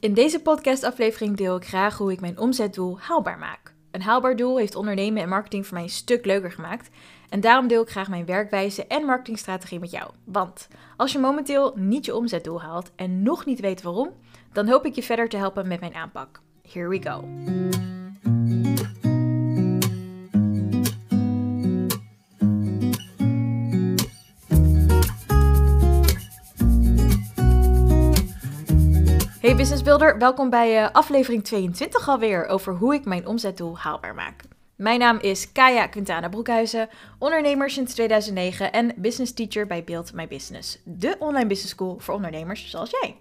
In 0.00 0.14
deze 0.14 0.42
podcastaflevering 0.42 1.36
deel 1.36 1.56
ik 1.56 1.66
graag 1.66 1.98
hoe 1.98 2.12
ik 2.12 2.20
mijn 2.20 2.38
omzetdoel 2.38 2.98
haalbaar 3.00 3.38
maak. 3.38 3.74
Een 3.90 4.02
haalbaar 4.02 4.36
doel 4.36 4.58
heeft 4.58 4.74
ondernemen 4.74 5.22
en 5.22 5.28
marketing 5.28 5.66
voor 5.66 5.74
mij 5.74 5.82
een 5.82 5.90
stuk 5.90 6.24
leuker 6.24 6.52
gemaakt. 6.52 6.90
En 7.28 7.40
daarom 7.40 7.68
deel 7.68 7.82
ik 7.82 7.90
graag 7.90 8.08
mijn 8.08 8.26
werkwijze 8.26 8.86
en 8.86 9.04
marketingstrategie 9.04 9.78
met 9.78 9.90
jou. 9.90 10.10
Want 10.24 10.68
als 10.96 11.12
je 11.12 11.18
momenteel 11.18 11.72
niet 11.76 12.04
je 12.04 12.16
omzetdoel 12.16 12.60
haalt 12.60 12.90
en 12.96 13.22
nog 13.22 13.44
niet 13.44 13.60
weet 13.60 13.82
waarom, 13.82 14.10
dan 14.52 14.68
hoop 14.68 14.86
ik 14.86 14.94
je 14.94 15.02
verder 15.02 15.28
te 15.28 15.36
helpen 15.36 15.68
met 15.68 15.80
mijn 15.80 15.94
aanpak. 15.94 16.40
Here 16.72 16.88
we 16.88 17.02
go. 17.02 17.24
Business 29.58 29.82
Builder, 29.82 30.18
welkom 30.18 30.50
bij 30.50 30.82
uh, 30.82 30.90
aflevering 30.92 31.44
22 31.44 32.08
alweer 32.08 32.46
over 32.46 32.74
hoe 32.74 32.94
ik 32.94 33.04
mijn 33.04 33.26
omzetdoel 33.26 33.78
haalbaar 33.78 34.14
maak. 34.14 34.42
Mijn 34.76 34.98
naam 34.98 35.18
is 35.20 35.52
Kaya 35.52 35.86
Quintana 35.86 36.28
Broekhuizen, 36.28 36.88
ondernemer 37.18 37.70
sinds 37.70 37.94
2009 37.94 38.72
en 38.72 38.92
business 38.96 39.32
teacher 39.32 39.66
bij 39.66 39.84
Build 39.84 40.12
My 40.12 40.28
Business, 40.28 40.78
de 40.84 41.16
online 41.18 41.46
business 41.46 41.72
school 41.74 41.98
voor 41.98 42.14
ondernemers 42.14 42.70
zoals 42.70 42.90
jij. 42.90 43.16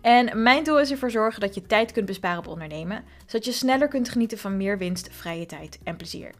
En 0.00 0.42
mijn 0.42 0.64
doel 0.64 0.80
is 0.80 0.90
ervoor 0.90 1.10
zorgen 1.10 1.40
dat 1.40 1.54
je 1.54 1.66
tijd 1.66 1.92
kunt 1.92 2.06
besparen 2.06 2.38
op 2.38 2.46
ondernemen, 2.46 3.04
zodat 3.26 3.44
je 3.44 3.52
sneller 3.52 3.88
kunt 3.88 4.08
genieten 4.08 4.38
van 4.38 4.56
meer 4.56 4.78
winst, 4.78 5.08
vrije 5.12 5.46
tijd 5.46 5.78
en 5.82 5.96
plezier. 5.96 6.30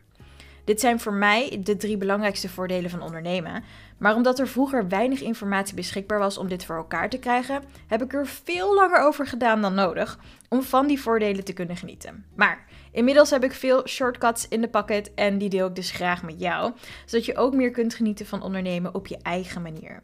Dit 0.64 0.80
zijn 0.80 1.00
voor 1.00 1.12
mij 1.12 1.60
de 1.62 1.77
drie 1.77 1.96
belangrijkste 1.96 2.48
voordelen 2.48 2.91
van 2.91 3.02
ondernemen. 3.02 3.64
Maar 3.98 4.14
omdat 4.14 4.38
er 4.38 4.48
vroeger 4.48 4.88
weinig 4.88 5.20
informatie 5.20 5.74
beschikbaar 5.74 6.18
was 6.18 6.38
om 6.38 6.48
dit 6.48 6.64
voor 6.64 6.77
elkaar 6.77 7.10
te 7.10 7.18
krijgen, 7.18 7.62
heb 7.86 8.02
ik 8.02 8.12
er 8.12 8.27
veel 8.27 8.74
langer 8.74 8.98
over 8.98 9.27
gedaan 9.27 9.60
dan 9.60 9.74
nodig 9.74 10.19
om 10.48 10.62
van 10.62 10.86
die 10.86 11.00
voordelen 11.00 11.45
te 11.45 11.52
kunnen 11.52 11.77
genieten. 11.77 12.24
Maar 12.34 12.64
inmiddels 12.92 13.30
heb 13.30 13.44
ik 13.44 13.52
veel 13.52 13.89
shortcuts 13.89 14.48
in 14.48 14.61
de 14.61 14.69
pakket 14.69 15.14
en 15.14 15.39
die 15.39 15.48
deel 15.48 15.66
ik 15.66 15.74
dus 15.74 15.91
graag 15.91 16.22
met 16.22 16.41
jou, 16.41 16.72
zodat 17.05 17.27
je 17.27 17.36
ook 17.36 17.55
meer 17.55 17.70
kunt 17.70 17.94
genieten 17.94 18.27
van 18.27 18.42
ondernemen 18.42 18.94
op 18.94 19.06
je 19.06 19.19
eigen 19.22 19.62
manier. 19.62 20.02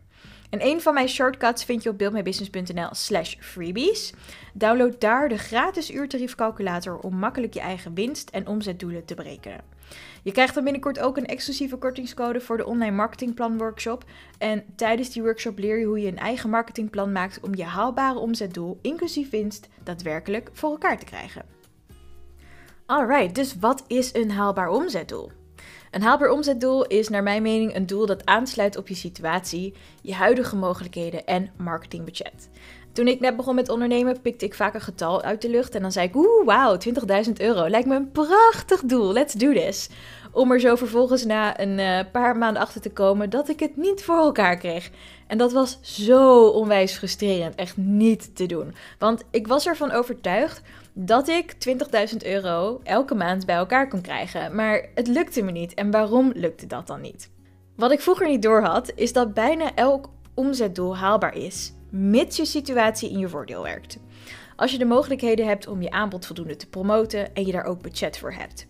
En 0.51 0.67
een 0.67 0.81
van 0.81 0.95
mijn 0.95 1.09
shortcuts 1.09 1.65
vind 1.65 1.83
je 1.83 1.89
op 1.89 1.99
buildmybusiness.nl 1.99 2.89
slash 2.91 3.35
freebies. 3.39 4.13
Download 4.55 4.95
daar 4.99 5.29
de 5.29 5.39
gratis 5.39 5.91
uurtariefcalculator 5.91 6.99
om 6.99 7.15
makkelijk 7.15 7.55
je 7.55 7.61
eigen 7.61 7.95
winst- 7.95 8.31
en 8.31 8.47
omzetdoelen 8.47 9.05
te 9.05 9.15
berekenen. 9.15 9.61
Je 10.23 10.33
krijgt 10.33 10.55
dan 10.55 10.65
binnenkort 10.65 10.99
ook 10.99 11.17
een 11.17 11.27
exclusieve 11.27 11.77
kortingscode 11.77 12.41
voor 12.41 12.57
de 12.57 12.67
online 12.67 12.97
marketingplan 12.97 13.59
workshop. 13.59 14.05
En 14.39 14.65
tijdens 14.77 15.11
die 15.11 15.23
workshop 15.23 15.59
leer 15.59 15.79
je 15.79 15.85
hoe 15.85 16.01
je 16.01 16.09
een 16.09 16.19
eigen 16.19 16.51
marketingplan 16.51 17.13
maakt 17.13 17.41
om 17.41 17.55
je 17.55 17.65
haalbare 17.65 18.19
omzetdoel, 18.19 18.79
inclusief 18.83 19.31
winst, 19.31 19.69
daadwerkelijk 19.83 20.51
voor 20.53 20.71
elkaar 20.71 20.99
te 20.99 21.05
krijgen. 21.05 21.45
Alright, 22.87 23.35
dus 23.35 23.57
wat 23.59 23.85
is 23.87 24.15
een 24.15 24.31
haalbaar 24.31 24.69
omzetdoel? 24.69 25.31
Een 25.91 26.03
haalbaar 26.03 26.31
omzetdoel 26.31 26.87
is 26.87 27.09
naar 27.09 27.23
mijn 27.23 27.43
mening 27.43 27.75
een 27.75 27.87
doel 27.87 28.07
dat 28.07 28.27
aansluit 28.27 28.77
op 28.77 28.89
je 28.89 28.95
situatie, 28.95 29.75
je 30.03 30.15
huidige 30.15 30.57
mogelijkheden 30.57 31.27
en 31.27 31.51
marketingbudget. 31.57 32.49
Toen 32.93 33.09
ik 33.09 33.21
net 33.21 33.37
begon 33.37 33.55
met 33.55 33.69
ondernemen, 33.69 34.21
pikte 34.21 34.45
ik 34.45 34.55
vaak 34.55 34.75
een 34.75 34.81
getal 34.81 35.23
uit 35.23 35.43
de 35.43 35.51
lucht 35.51 35.75
en 35.75 35.83
dan 35.83 35.93
zei 35.93 36.07
ik, 36.07 36.15
oeh, 36.15 36.45
wauw, 36.45 36.77
20.000 37.27 37.33
euro. 37.37 37.69
Lijkt 37.69 37.87
me 37.87 37.95
een 37.95 38.11
prachtig 38.11 38.83
doel, 38.85 39.13
let's 39.13 39.35
do 39.35 39.53
this. 39.53 39.89
Om 40.33 40.53
er 40.53 40.61
zo 40.61 40.75
vervolgens 40.75 41.25
na 41.25 41.61
een 41.61 41.79
uh, 41.79 42.01
paar 42.13 42.37
maanden 42.37 42.63
achter 42.63 42.81
te 42.81 42.91
komen 42.91 43.31
dat 43.31 43.49
ik 43.49 43.61
het 43.61 43.77
niet 43.77 44.03
voor 44.03 44.17
elkaar 44.17 44.57
kreeg. 44.57 44.91
En 45.27 45.39
dat 45.39 45.53
was 45.53 45.79
zo 45.83 46.47
onwijs 46.47 46.97
frustrerend, 46.97 47.55
echt 47.55 47.77
niet 47.77 48.37
te 48.37 48.47
doen. 48.47 48.75
Want 48.99 49.23
ik 49.31 49.47
was 49.47 49.67
ervan 49.67 49.91
overtuigd 49.91 50.63
dat 50.93 51.29
ik 51.29 51.55
20.000 52.13 52.17
euro 52.19 52.81
elke 52.83 53.15
maand 53.15 53.47
bij 53.47 53.57
elkaar 53.57 53.89
kon 53.89 54.01
krijgen. 54.01 54.55
Maar 54.55 54.89
het 54.95 55.07
lukte 55.07 55.43
me 55.43 55.51
niet. 55.51 55.75
En 55.75 55.91
waarom 55.91 56.33
lukte 56.35 56.67
dat 56.67 56.87
dan 56.87 57.01
niet? 57.01 57.31
Wat 57.77 57.93
ik 57.93 58.01
vroeger 58.01 58.29
niet 58.29 58.43
doorhad, 58.43 58.93
is 58.95 59.13
dat 59.13 59.35
bijna 59.35 59.75
elk 59.75 60.09
omzetdoel 60.35 60.97
haalbaar 60.97 61.37
is 61.37 61.73
mits 61.91 62.37
je 62.37 62.45
situatie 62.45 63.11
in 63.11 63.19
je 63.19 63.29
voordeel 63.29 63.63
werkt. 63.63 63.99
Als 64.57 64.73
je 64.73 64.79
de 64.79 64.85
mogelijkheden 64.85 65.47
hebt 65.47 65.67
om 65.67 65.83
je 65.83 65.91
aanbod 65.91 66.27
voldoende 66.27 66.57
te 66.57 66.69
promoten 66.69 67.35
en 67.35 67.47
je 67.47 67.53
daar 67.53 67.65
ook 67.65 67.83
budget 67.83 68.19
voor 68.19 68.33
hebt. 68.33 68.67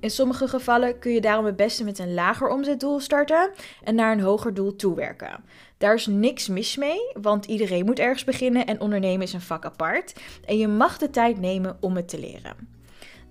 In 0.00 0.10
sommige 0.10 0.48
gevallen 0.48 0.98
kun 0.98 1.12
je 1.12 1.20
daarom 1.20 1.44
het 1.44 1.56
beste 1.56 1.84
met 1.84 1.98
een 1.98 2.14
lager 2.14 2.48
omzetdoel 2.48 3.00
starten 3.00 3.50
en 3.84 3.94
naar 3.94 4.12
een 4.12 4.20
hoger 4.20 4.54
doel 4.54 4.76
toewerken. 4.76 5.44
Daar 5.78 5.94
is 5.94 6.06
niks 6.06 6.48
mis 6.48 6.76
mee, 6.76 7.12
want 7.20 7.44
iedereen 7.44 7.84
moet 7.84 7.98
ergens 7.98 8.24
beginnen 8.24 8.66
en 8.66 8.80
ondernemen 8.80 9.22
is 9.22 9.32
een 9.32 9.40
vak 9.40 9.64
apart. 9.64 10.20
En 10.44 10.58
je 10.58 10.68
mag 10.68 10.98
de 10.98 11.10
tijd 11.10 11.40
nemen 11.40 11.76
om 11.80 11.96
het 11.96 12.08
te 12.08 12.18
leren. 12.18 12.81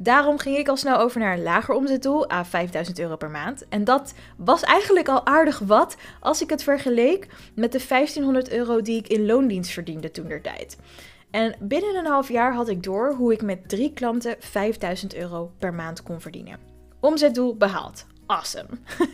Daarom 0.04 0.38
ging 0.38 0.58
ik 0.58 0.68
al 0.68 0.78
snel 0.78 0.98
over 0.98 1.20
naar 1.20 1.34
een 1.34 1.44
lager 1.44 1.76
omzetdoel, 1.76 2.32
à 2.32 2.44
5000 2.44 3.00
euro 3.00 3.16
per 3.16 3.30
maand. 3.30 3.68
En 3.70 3.84
dat 3.84 4.14
was 4.38 4.64
eigenlijk 4.64 5.08
al 5.08 5.26
aardig 5.26 5.60
wat 5.60 5.96
als 6.20 6.42
ik 6.42 6.50
het 6.50 6.64
vergeleek 6.64 7.28
met 7.56 7.72
de 7.72 7.86
1500 7.88 8.52
euro 8.52 8.82
die 8.82 8.98
ik 8.98 9.08
in 9.08 9.26
loondienst 9.26 9.72
verdiende 9.72 10.12
toen 10.12 10.28
der 10.28 10.42
tijd. 10.42 10.78
En 11.32 11.56
binnen 11.60 11.96
een 11.96 12.06
half 12.06 12.30
jaar 12.30 12.54
had 12.54 12.70
ik 12.70 12.84
door 12.84 13.14
hoe 13.14 13.34
ik 13.34 13.42
met 13.42 13.70
drie 13.70 13.94
klanten 13.94 14.36
5000 14.40 15.16
euro 15.16 15.52
per 15.58 15.74
maand 15.74 16.04
kon 16.04 16.22
verdienen. 16.22 16.60
Omzetdoel 17.00 17.56
behaald. 17.56 18.06
Awesome. 18.32 18.68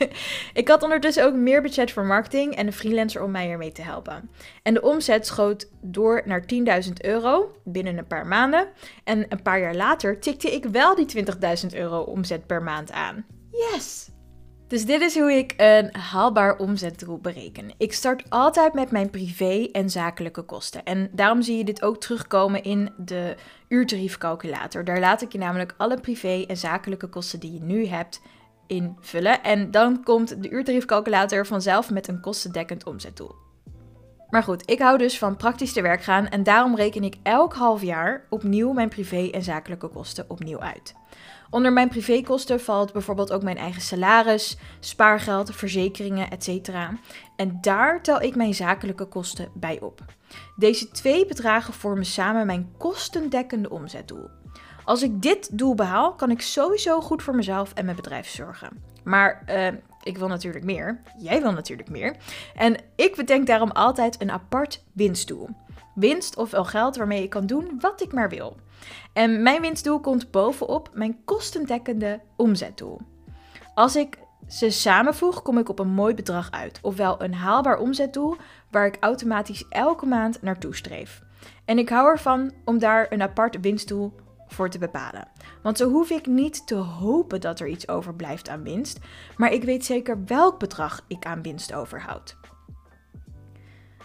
ik 0.53 0.67
had 0.67 0.83
ondertussen 0.83 1.25
ook 1.25 1.33
meer 1.33 1.61
budget 1.61 1.91
voor 1.91 2.05
marketing 2.05 2.55
en 2.55 2.67
een 2.67 2.73
freelancer 2.73 3.23
om 3.23 3.31
mij 3.31 3.50
ermee 3.50 3.72
te 3.72 3.81
helpen. 3.81 4.29
En 4.63 4.73
de 4.73 4.81
omzet 4.81 5.25
schoot 5.25 5.69
door 5.81 6.22
naar 6.25 6.44
10.000 6.85 6.91
euro 7.01 7.51
binnen 7.63 7.97
een 7.97 8.07
paar 8.07 8.28
maanden. 8.28 8.67
En 9.03 9.25
een 9.29 9.41
paar 9.41 9.59
jaar 9.59 9.75
later 9.75 10.19
tikte 10.19 10.53
ik 10.53 10.66
wel 10.66 10.95
die 10.95 11.25
20.000 11.25 11.78
euro 11.78 12.00
omzet 12.00 12.45
per 12.45 12.63
maand 12.63 12.91
aan. 12.91 13.25
Yes! 13.51 14.09
Dus 14.67 14.85
dit 14.85 15.01
is 15.01 15.17
hoe 15.17 15.34
ik 15.34 15.53
een 15.57 15.95
haalbaar 15.95 16.57
omzetdoel 16.57 17.17
bereken. 17.17 17.73
Ik 17.78 17.94
start 17.94 18.29
altijd 18.29 18.73
met 18.73 18.91
mijn 18.91 19.09
privé 19.09 19.69
en 19.72 19.89
zakelijke 19.89 20.41
kosten. 20.41 20.84
En 20.84 21.09
daarom 21.11 21.41
zie 21.41 21.57
je 21.57 21.63
dit 21.63 21.81
ook 21.81 21.97
terugkomen 21.99 22.63
in 22.63 22.94
de 22.97 23.35
uurtariefcalculator. 23.67 24.84
Daar 24.84 24.99
laat 24.99 25.22
ik 25.22 25.31
je 25.31 25.38
namelijk 25.38 25.73
alle 25.78 25.99
privé 25.99 26.44
en 26.47 26.57
zakelijke 26.57 27.07
kosten 27.07 27.39
die 27.39 27.53
je 27.53 27.61
nu 27.61 27.85
hebt 27.85 28.22
invullen. 28.67 29.44
En 29.44 29.72
dan 29.72 30.03
komt 30.03 30.44
de 30.44 30.50
uurtariefcalculator 30.50 31.45
vanzelf 31.45 31.89
met 31.89 32.07
een 32.07 32.22
kostendekkend 32.22 32.85
omzetdoel. 32.85 33.35
Maar 34.29 34.44
goed, 34.44 34.69
ik 34.69 34.79
hou 34.79 34.97
dus 34.97 35.17
van 35.17 35.35
praktisch 35.35 35.73
te 35.73 35.81
werk 35.81 36.03
gaan 36.03 36.28
en 36.28 36.44
daarom 36.44 36.75
reken 36.75 37.03
ik 37.03 37.16
elk 37.23 37.53
half 37.53 37.81
jaar 37.81 38.25
opnieuw 38.29 38.72
mijn 38.72 38.89
privé 38.89 39.29
en 39.31 39.44
zakelijke 39.44 39.88
kosten 39.88 40.25
opnieuw 40.28 40.59
uit. 40.59 40.95
Onder 41.50 41.73
mijn 41.73 41.89
privékosten 41.89 42.59
valt 42.61 42.94
bijvoorbeeld 42.94 43.31
ook 43.31 43.44
mijn 43.44 43.57
eigen 43.57 43.81
salaris, 43.81 44.57
spaargeld, 44.79 45.55
verzekeringen, 45.55 46.29
etc. 46.29 46.69
En 47.35 47.57
daar 47.61 48.01
tel 48.01 48.22
ik 48.22 48.35
mijn 48.35 48.53
zakelijke 48.53 49.05
kosten 49.05 49.49
bij 49.53 49.81
op. 49.81 50.01
Deze 50.55 50.91
twee 50.91 51.25
bedragen 51.25 51.73
vormen 51.73 52.05
samen 52.05 52.45
mijn 52.45 52.72
kostendekkende 52.78 53.69
omzetdoel. 53.69 54.29
Als 54.88 55.02
ik 55.02 55.22
dit 55.22 55.58
doel 55.58 55.75
behaal, 55.75 56.14
kan 56.14 56.31
ik 56.31 56.42
sowieso 56.42 57.02
goed 57.02 57.24
voor 57.24 57.36
mezelf 57.36 57.74
en 57.74 57.86
mijn 57.86 57.96
bedrijf 57.96 58.30
zorgen. 58.30 58.84
Maar 59.03 59.44
uh, 59.50 59.68
ik 60.03 60.18
wil 60.18 60.28
natuurlijk 60.28 60.66
meer. 60.66 61.02
Jij 61.18 61.42
wil 61.42 61.52
natuurlijk 61.52 61.90
meer. 61.90 62.16
En 62.56 62.75
ik 62.96 63.16
bedenk 63.16 63.47
daarom 63.47 63.72
altijd 63.72 64.22
een 64.22 64.31
apart 64.31 64.84
winstdoel. 64.94 65.50
Winst 65.96 66.38
ofwel 66.38 66.66
geld 66.66 66.96
waarmee 66.96 67.24
ik 67.24 67.30
kan 67.30 67.46
doen 67.46 67.78
wat 67.80 68.02
ik 68.02 68.14
maar 68.14 68.30
wil. 68.30 68.56
En 69.14 69.42
mijn 69.42 69.62
winstdoel 69.62 70.00
komt 70.00 70.31
bovenop 70.31 70.90
mijn 70.94 71.18
kostendekkende 71.26 72.20
omzetdoel. 72.36 73.02
Als 73.74 73.96
ik 73.96 74.18
ze 74.47 74.70
samenvoeg, 74.70 75.42
kom 75.42 75.58
ik 75.58 75.70
op 75.70 75.80
een 75.80 75.92
mooi 75.92 76.14
bedrag 76.14 76.52
uit. 76.52 76.80
Ofwel 76.81 77.22
een 77.22 77.34
haalbaar 77.34 77.78
omzetdoel 77.78 78.36
waar 78.72 78.86
ik 78.86 78.97
automatisch 79.00 79.66
elke 79.70 80.06
maand 80.06 80.42
naartoe 80.42 80.76
streef. 80.76 81.22
En 81.66 81.78
ik 81.78 81.90
hou 81.90 82.09
ervan 82.09 82.52
om 82.66 82.80
daar 82.80 83.08
een 83.09 83.22
apart 83.22 83.58
winstdoel 83.61 84.14
voor 84.47 84.70
te 84.70 84.78
bepalen. 84.78 85.28
Want 85.61 85.78
zo 85.78 85.90
hoef 85.90 86.09
ik 86.09 86.26
niet 86.26 86.67
te 86.67 86.76
hopen 86.76 87.41
dat 87.41 87.59
er 87.59 87.67
iets 87.67 87.88
overblijft 87.88 88.49
aan 88.49 88.64
winst, 88.64 88.99
maar 89.38 89.52
ik 89.52 89.64
weet 89.64 89.85
zeker 89.85 90.23
welk 90.26 90.59
bedrag 90.59 91.03
ik 91.08 91.26
aan 91.26 91.41
winst 91.41 91.73
overhoud. 91.73 92.38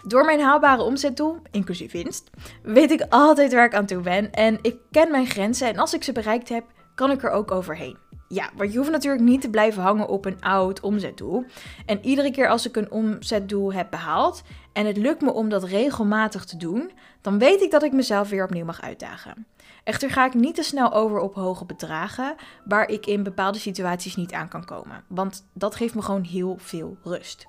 Door 0.07 0.25
mijn 0.25 0.41
haalbare 0.41 0.81
omzetdoel, 0.81 1.37
inclusief 1.51 1.91
winst, 1.91 2.29
weet 2.63 2.91
ik 2.91 3.05
altijd 3.09 3.53
waar 3.53 3.65
ik 3.65 3.75
aan 3.75 3.85
toe 3.85 4.01
ben 4.01 4.31
en 4.31 4.59
ik 4.61 4.77
ken 4.91 5.11
mijn 5.11 5.27
grenzen 5.27 5.67
en 5.67 5.77
als 5.77 5.93
ik 5.93 6.03
ze 6.03 6.11
bereikt 6.11 6.49
heb, 6.49 6.63
kan 6.95 7.11
ik 7.11 7.23
er 7.23 7.29
ook 7.29 7.51
overheen. 7.51 7.97
Ja, 8.27 8.49
want 8.55 8.71
je 8.71 8.77
hoeft 8.77 8.91
natuurlijk 8.91 9.23
niet 9.23 9.41
te 9.41 9.49
blijven 9.49 9.81
hangen 9.81 10.07
op 10.07 10.25
een 10.25 10.41
oud 10.41 10.79
omzetdoel. 10.79 11.45
En 11.85 12.05
iedere 12.05 12.31
keer 12.31 12.47
als 12.47 12.67
ik 12.67 12.75
een 12.75 12.91
omzetdoel 12.91 13.73
heb 13.73 13.89
behaald 13.89 14.41
en 14.73 14.85
het 14.85 14.97
lukt 14.97 15.21
me 15.21 15.31
om 15.31 15.49
dat 15.49 15.63
regelmatig 15.63 16.45
te 16.45 16.57
doen, 16.57 16.91
dan 17.21 17.39
weet 17.39 17.61
ik 17.61 17.71
dat 17.71 17.83
ik 17.83 17.91
mezelf 17.91 18.29
weer 18.29 18.43
opnieuw 18.43 18.65
mag 18.65 18.81
uitdagen. 18.81 19.45
Echter 19.83 20.09
ga 20.09 20.25
ik 20.25 20.33
niet 20.33 20.55
te 20.55 20.63
snel 20.63 20.93
over 20.93 21.19
op 21.19 21.35
hoge 21.35 21.65
bedragen 21.65 22.35
waar 22.65 22.89
ik 22.89 23.05
in 23.05 23.23
bepaalde 23.23 23.59
situaties 23.59 24.15
niet 24.15 24.33
aan 24.33 24.47
kan 24.47 24.65
komen, 24.65 25.03
want 25.07 25.47
dat 25.53 25.75
geeft 25.75 25.95
me 25.95 26.01
gewoon 26.01 26.23
heel 26.23 26.57
veel 26.59 26.97
rust. 27.03 27.47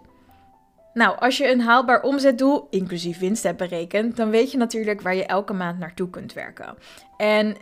Nou, 0.95 1.19
als 1.19 1.37
je 1.37 1.51
een 1.51 1.61
haalbaar 1.61 2.03
omzetdoel, 2.03 2.67
inclusief 2.71 3.19
winst, 3.19 3.43
hebt 3.43 3.59
berekend, 3.59 4.17
dan 4.17 4.31
weet 4.31 4.51
je 4.51 4.59
natuurlijk 4.59 5.01
waar 5.01 5.15
je 5.15 5.27
elke 5.27 5.53
maand 5.53 5.79
naartoe 5.79 6.11
kunt 6.11 6.33
werken. 6.33 6.75
En 7.17 7.57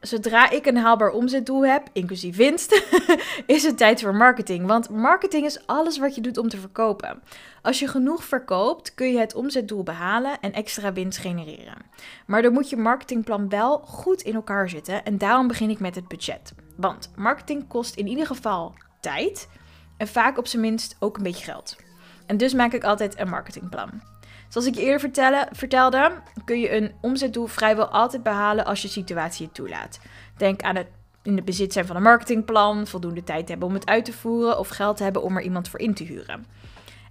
zodra 0.00 0.50
ik 0.50 0.66
een 0.66 0.76
haalbaar 0.76 1.10
omzetdoel 1.10 1.66
heb, 1.66 1.88
inclusief 1.92 2.36
winst, 2.36 2.82
is 3.46 3.62
het 3.62 3.76
tijd 3.76 4.00
voor 4.00 4.14
marketing. 4.14 4.66
Want 4.66 4.90
marketing 4.90 5.44
is 5.44 5.66
alles 5.66 5.98
wat 5.98 6.14
je 6.14 6.20
doet 6.20 6.38
om 6.38 6.48
te 6.48 6.58
verkopen. 6.58 7.22
Als 7.62 7.78
je 7.78 7.88
genoeg 7.88 8.24
verkoopt, 8.24 8.94
kun 8.94 9.12
je 9.12 9.18
het 9.18 9.34
omzetdoel 9.34 9.82
behalen 9.82 10.40
en 10.40 10.52
extra 10.52 10.92
winst 10.92 11.18
genereren. 11.18 11.76
Maar 12.26 12.42
dan 12.42 12.52
moet 12.52 12.70
je 12.70 12.76
marketingplan 12.76 13.48
wel 13.48 13.78
goed 13.78 14.22
in 14.22 14.34
elkaar 14.34 14.68
zitten 14.68 15.04
en 15.04 15.18
daarom 15.18 15.48
begin 15.48 15.70
ik 15.70 15.80
met 15.80 15.94
het 15.94 16.08
budget. 16.08 16.52
Want 16.76 17.10
marketing 17.16 17.68
kost 17.68 17.94
in 17.94 18.06
ieder 18.06 18.26
geval 18.26 18.74
tijd 19.00 19.48
en 19.96 20.08
vaak 20.08 20.38
op 20.38 20.46
zijn 20.46 20.62
minst 20.62 20.96
ook 20.98 21.16
een 21.16 21.22
beetje 21.22 21.44
geld. 21.44 21.76
En 22.26 22.36
dus 22.36 22.54
maak 22.54 22.72
ik 22.72 22.84
altijd 22.84 23.18
een 23.18 23.28
marketingplan. 23.28 23.90
Zoals 24.48 24.66
ik 24.66 24.74
je 24.74 24.80
eerder 24.80 25.00
vertelde, 25.00 25.48
vertelde, 25.52 26.12
kun 26.44 26.60
je 26.60 26.76
een 26.76 26.92
omzetdoel 27.00 27.46
vrijwel 27.46 27.88
altijd 27.88 28.22
behalen 28.22 28.64
als 28.64 28.82
je 28.82 28.88
situatie 28.88 29.46
het 29.46 29.54
toelaat. 29.54 30.00
Denk 30.36 30.62
aan 30.62 30.76
het 30.76 30.86
in 31.22 31.36
de 31.36 31.42
bezit 31.42 31.72
zijn 31.72 31.86
van 31.86 31.96
een 31.96 32.02
marketingplan, 32.02 32.86
voldoende 32.86 33.24
tijd 33.24 33.48
hebben 33.48 33.68
om 33.68 33.74
het 33.74 33.86
uit 33.86 34.04
te 34.04 34.12
voeren 34.12 34.58
of 34.58 34.68
geld 34.68 34.98
hebben 34.98 35.22
om 35.22 35.36
er 35.36 35.42
iemand 35.42 35.68
voor 35.68 35.80
in 35.80 35.94
te 35.94 36.04
huren. 36.04 36.46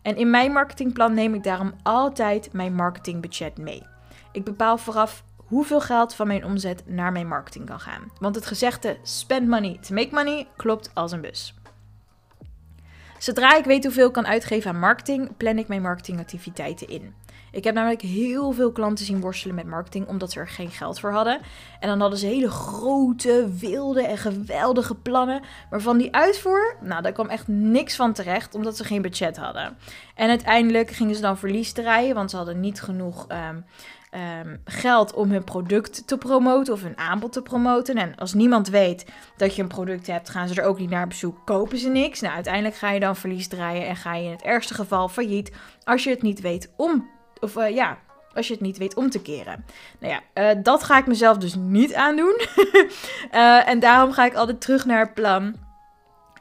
En 0.01 0.15
in 0.15 0.29
mijn 0.29 0.51
marketingplan 0.51 1.13
neem 1.13 1.33
ik 1.33 1.43
daarom 1.43 1.73
altijd 1.83 2.53
mijn 2.53 2.73
marketingbudget 2.73 3.57
mee. 3.57 3.83
Ik 4.31 4.43
bepaal 4.43 4.77
vooraf 4.77 5.23
hoeveel 5.35 5.81
geld 5.81 6.13
van 6.13 6.27
mijn 6.27 6.45
omzet 6.45 6.83
naar 6.85 7.11
mijn 7.11 7.27
marketing 7.27 7.65
kan 7.65 7.79
gaan. 7.79 8.11
Want 8.19 8.35
het 8.35 8.45
gezegde 8.45 8.97
spend 9.01 9.47
money 9.47 9.77
to 9.81 9.93
make 9.93 10.09
money 10.11 10.47
klopt 10.55 10.91
als 10.93 11.11
een 11.11 11.21
bus. 11.21 11.53
Zodra 13.19 13.55
ik 13.57 13.65
weet 13.65 13.83
hoeveel 13.83 14.07
ik 14.07 14.13
kan 14.13 14.27
uitgeven 14.27 14.69
aan 14.71 14.79
marketing, 14.79 15.37
plan 15.37 15.57
ik 15.57 15.67
mijn 15.67 15.81
marketingactiviteiten 15.81 16.87
in. 16.87 17.13
Ik 17.57 17.63
heb 17.63 17.75
namelijk 17.75 18.01
heel 18.01 18.51
veel 18.51 18.71
klanten 18.71 19.05
zien 19.05 19.21
worstelen 19.21 19.55
met 19.55 19.65
marketing 19.65 20.07
omdat 20.07 20.31
ze 20.31 20.39
er 20.39 20.47
geen 20.47 20.69
geld 20.69 20.99
voor 20.99 21.11
hadden. 21.11 21.39
En 21.79 21.87
dan 21.87 21.99
hadden 21.99 22.19
ze 22.19 22.25
hele 22.25 22.49
grote, 22.49 23.49
wilde 23.59 24.01
en 24.01 24.17
geweldige 24.17 24.95
plannen. 24.95 25.41
Maar 25.69 25.81
van 25.81 25.97
die 25.97 26.15
uitvoer, 26.15 26.75
nou, 26.81 27.01
daar 27.01 27.11
kwam 27.11 27.27
echt 27.27 27.47
niks 27.47 27.95
van 27.95 28.13
terecht 28.13 28.55
omdat 28.55 28.77
ze 28.77 28.83
geen 28.83 29.01
budget 29.01 29.37
hadden. 29.37 29.77
En 30.15 30.29
uiteindelijk 30.29 30.91
gingen 30.91 31.15
ze 31.15 31.21
dan 31.21 31.37
verlies 31.37 31.71
draaien, 31.71 32.15
want 32.15 32.29
ze 32.29 32.35
hadden 32.35 32.59
niet 32.59 32.81
genoeg 32.81 33.27
um, 33.29 33.65
um, 34.45 34.61
geld 34.65 35.13
om 35.13 35.31
hun 35.31 35.43
product 35.43 36.07
te 36.07 36.17
promoten 36.17 36.73
of 36.73 36.81
hun 36.81 36.97
aanbod 36.97 37.31
te 37.31 37.41
promoten. 37.41 37.95
En 37.95 38.15
als 38.15 38.33
niemand 38.33 38.69
weet 38.69 39.05
dat 39.37 39.55
je 39.55 39.61
een 39.61 39.67
product 39.67 40.07
hebt, 40.07 40.29
gaan 40.29 40.47
ze 40.47 40.61
er 40.61 40.67
ook 40.67 40.79
niet 40.79 40.89
naar 40.89 41.07
bezoek, 41.07 41.45
kopen 41.45 41.77
ze 41.77 41.89
niks. 41.89 42.21
Nou, 42.21 42.33
uiteindelijk 42.33 42.75
ga 42.75 42.91
je 42.91 42.99
dan 42.99 43.15
verlies 43.15 43.47
draaien 43.47 43.87
en 43.87 43.95
ga 43.95 44.15
je 44.15 44.25
in 44.25 44.31
het 44.31 44.41
ergste 44.41 44.73
geval 44.73 45.09
failliet 45.09 45.51
als 45.83 46.03
je 46.03 46.09
het 46.09 46.21
niet 46.21 46.41
weet 46.41 46.71
om, 46.75 47.15
of 47.39 47.55
uh, 47.55 47.69
ja, 47.69 47.97
als 48.33 48.47
je 48.47 48.53
het 48.53 48.61
niet 48.61 48.77
weet 48.77 48.95
om 48.95 49.09
te 49.09 49.21
keren. 49.21 49.65
Nou 49.99 50.13
ja, 50.13 50.53
uh, 50.53 50.63
dat 50.63 50.83
ga 50.83 50.97
ik 50.97 51.07
mezelf 51.07 51.37
dus 51.37 51.55
niet 51.55 51.93
aandoen. 51.93 52.41
uh, 53.33 53.67
en 53.71 53.79
daarom 53.79 54.11
ga 54.11 54.25
ik 54.25 54.33
altijd 54.33 54.61
terug 54.61 54.85
naar 54.85 54.99
het 54.99 55.13
plan. 55.13 55.55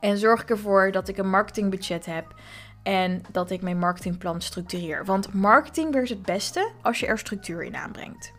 En 0.01 0.19
zorg 0.19 0.43
ik 0.43 0.51
ervoor 0.51 0.93
dat 0.93 1.09
ik 1.09 1.19
een 1.19 1.31
marketingbudget 1.31 2.07
heb 2.07 2.35
en 2.83 3.23
dat 3.31 3.51
ik 3.51 3.63
mijn 3.63 3.79
marketingplan 3.79 4.41
structureer. 4.41 5.05
Want 5.05 5.35
marketing 5.35 5.93
werkt 5.93 6.09
het 6.09 6.23
beste 6.23 6.71
als 6.83 7.01
je 7.01 7.07
er 7.07 7.19
structuur 7.19 7.63
in 7.63 7.77
aanbrengt. 7.77 8.33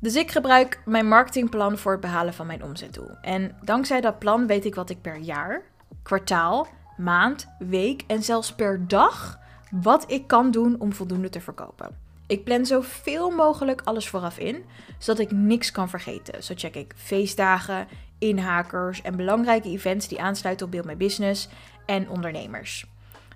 Dus 0.00 0.14
ik 0.14 0.30
gebruik 0.30 0.80
mijn 0.84 1.08
marketingplan 1.08 1.78
voor 1.78 1.92
het 1.92 2.00
behalen 2.00 2.34
van 2.34 2.46
mijn 2.46 2.62
omzetdoel. 2.62 3.10
En 3.20 3.56
dankzij 3.62 4.00
dat 4.00 4.18
plan 4.18 4.46
weet 4.46 4.64
ik 4.64 4.74
wat 4.74 4.90
ik 4.90 5.00
per 5.00 5.16
jaar, 5.16 5.62
kwartaal, 6.02 6.66
maand, 6.96 7.48
week 7.58 8.04
en 8.06 8.22
zelfs 8.22 8.54
per 8.54 8.88
dag 8.88 9.38
wat 9.70 10.10
ik 10.10 10.26
kan 10.26 10.50
doen 10.50 10.76
om 10.78 10.92
voldoende 10.92 11.28
te 11.28 11.40
verkopen. 11.40 12.04
Ik 12.26 12.44
plan 12.44 12.66
zoveel 12.66 13.30
mogelijk 13.30 13.80
alles 13.84 14.08
vooraf 14.08 14.38
in, 14.38 14.64
zodat 14.98 15.20
ik 15.20 15.30
niks 15.30 15.70
kan 15.70 15.88
vergeten. 15.88 16.42
Zo 16.42 16.54
check 16.56 16.74
ik 16.74 16.94
feestdagen, 16.96 17.88
inhakers 18.18 19.02
en 19.02 19.16
belangrijke 19.16 19.68
events 19.68 20.08
die 20.08 20.20
aansluiten 20.20 20.66
op 20.66 20.72
Build 20.72 20.86
My 20.86 20.96
Business 20.96 21.48
en 21.86 22.08
ondernemers. 22.08 22.86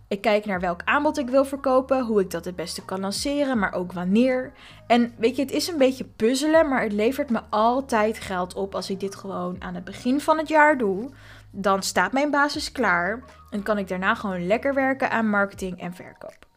Ik 0.09 0.21
kijk 0.21 0.47
naar 0.47 0.61
welk 0.61 0.81
aanbod 0.85 1.19
ik 1.19 1.29
wil 1.29 1.45
verkopen, 1.45 2.05
hoe 2.05 2.21
ik 2.21 2.31
dat 2.31 2.45
het 2.45 2.57
beste 2.57 2.85
kan 2.85 3.01
lanceren, 3.01 3.59
maar 3.59 3.73
ook 3.73 3.93
wanneer. 3.93 4.53
En 4.87 5.13
weet 5.19 5.37
je, 5.37 5.43
het 5.43 5.51
is 5.51 5.69
een 5.69 5.79
beetje 5.79 6.05
puzzelen, 6.05 6.69
maar 6.69 6.83
het 6.83 6.93
levert 6.93 7.31
me 7.31 7.41
altijd 7.51 8.21
geld 8.21 8.55
op 8.55 8.75
als 8.75 8.91
ik 8.91 9.01
dit 9.01 9.15
gewoon 9.15 9.57
aan 9.59 9.75
het 9.75 9.85
begin 9.85 10.21
van 10.21 10.39
het 10.39 10.49
jaar 10.49 10.79
doe. 10.79 11.11
Dan 11.51 11.83
staat 11.83 12.13
mijn 12.13 12.31
basis 12.31 12.73
klaar 12.73 13.23
en 13.51 13.63
kan 13.63 13.79
ik 13.79 13.89
daarna 13.89 14.15
gewoon 14.15 14.47
lekker 14.47 14.75
werken 14.75 15.11
aan 15.11 15.29
marketing 15.29 15.81
en 15.81 15.95
verkoop. 15.95 16.49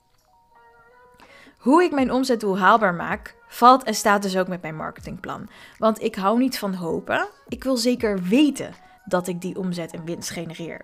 Hoe 1.58 1.84
ik 1.84 1.92
mijn 1.92 2.12
omzetdoel 2.12 2.60
haalbaar 2.60 2.94
maak, 2.94 3.36
valt 3.48 3.84
en 3.84 3.94
staat 3.94 4.22
dus 4.22 4.38
ook 4.38 4.48
met 4.48 4.62
mijn 4.62 4.76
marketingplan. 4.76 5.50
Want 5.78 6.02
ik 6.02 6.16
hou 6.16 6.40
niet 6.40 6.60
van 6.60 6.74
hopen. 6.74 7.30
Ik 7.48 7.64
wil 7.64 7.78
zeker 7.78 8.22
weten 8.22 8.74
dat 9.06 9.28
ik 9.28 9.42
die 9.42 9.58
omzet 9.58 9.92
en 9.92 10.06
winst 10.06 10.30
genereer. 10.30 10.82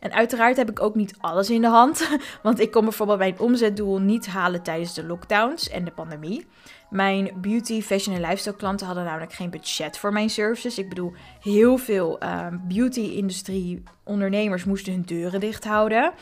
En 0.00 0.12
uiteraard 0.12 0.56
heb 0.56 0.70
ik 0.70 0.80
ook 0.80 0.94
niet 0.94 1.14
alles 1.18 1.50
in 1.50 1.60
de 1.60 1.68
hand, 1.68 2.08
want 2.42 2.60
ik 2.60 2.70
kon 2.70 2.84
bijvoorbeeld 2.84 3.18
mijn 3.18 3.38
omzetdoel 3.38 3.98
niet 4.00 4.26
halen 4.26 4.62
tijdens 4.62 4.94
de 4.94 5.04
lockdowns 5.04 5.68
en 5.68 5.84
de 5.84 5.90
pandemie. 5.90 6.46
Mijn 6.90 7.30
beauty, 7.36 7.82
fashion 7.82 8.14
en 8.14 8.20
lifestyle 8.20 8.56
klanten 8.56 8.86
hadden 8.86 9.04
namelijk 9.04 9.32
geen 9.32 9.50
budget 9.50 9.98
voor 9.98 10.12
mijn 10.12 10.30
services. 10.30 10.78
Ik 10.78 10.88
bedoel, 10.88 11.12
heel 11.40 11.76
veel 11.76 12.22
uh, 12.22 12.46
beauty-industrie 12.68 13.82
ondernemers 14.04 14.64
moesten 14.64 14.92
hun 14.92 15.02
deuren 15.02 15.40
dicht 15.40 15.64
houden. 15.64 16.12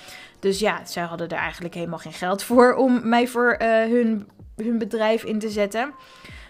Dus 0.41 0.59
ja, 0.59 0.85
zij 0.85 1.03
hadden 1.03 1.29
er 1.29 1.39
eigenlijk 1.39 1.75
helemaal 1.75 1.99
geen 1.99 2.13
geld 2.13 2.43
voor 2.43 2.75
om 2.75 3.09
mij 3.09 3.29
voor 3.29 3.57
uh, 3.63 3.69
hun, 3.69 4.29
hun 4.57 4.79
bedrijf 4.79 5.25
in 5.25 5.39
te 5.39 5.49
zetten. 5.49 5.93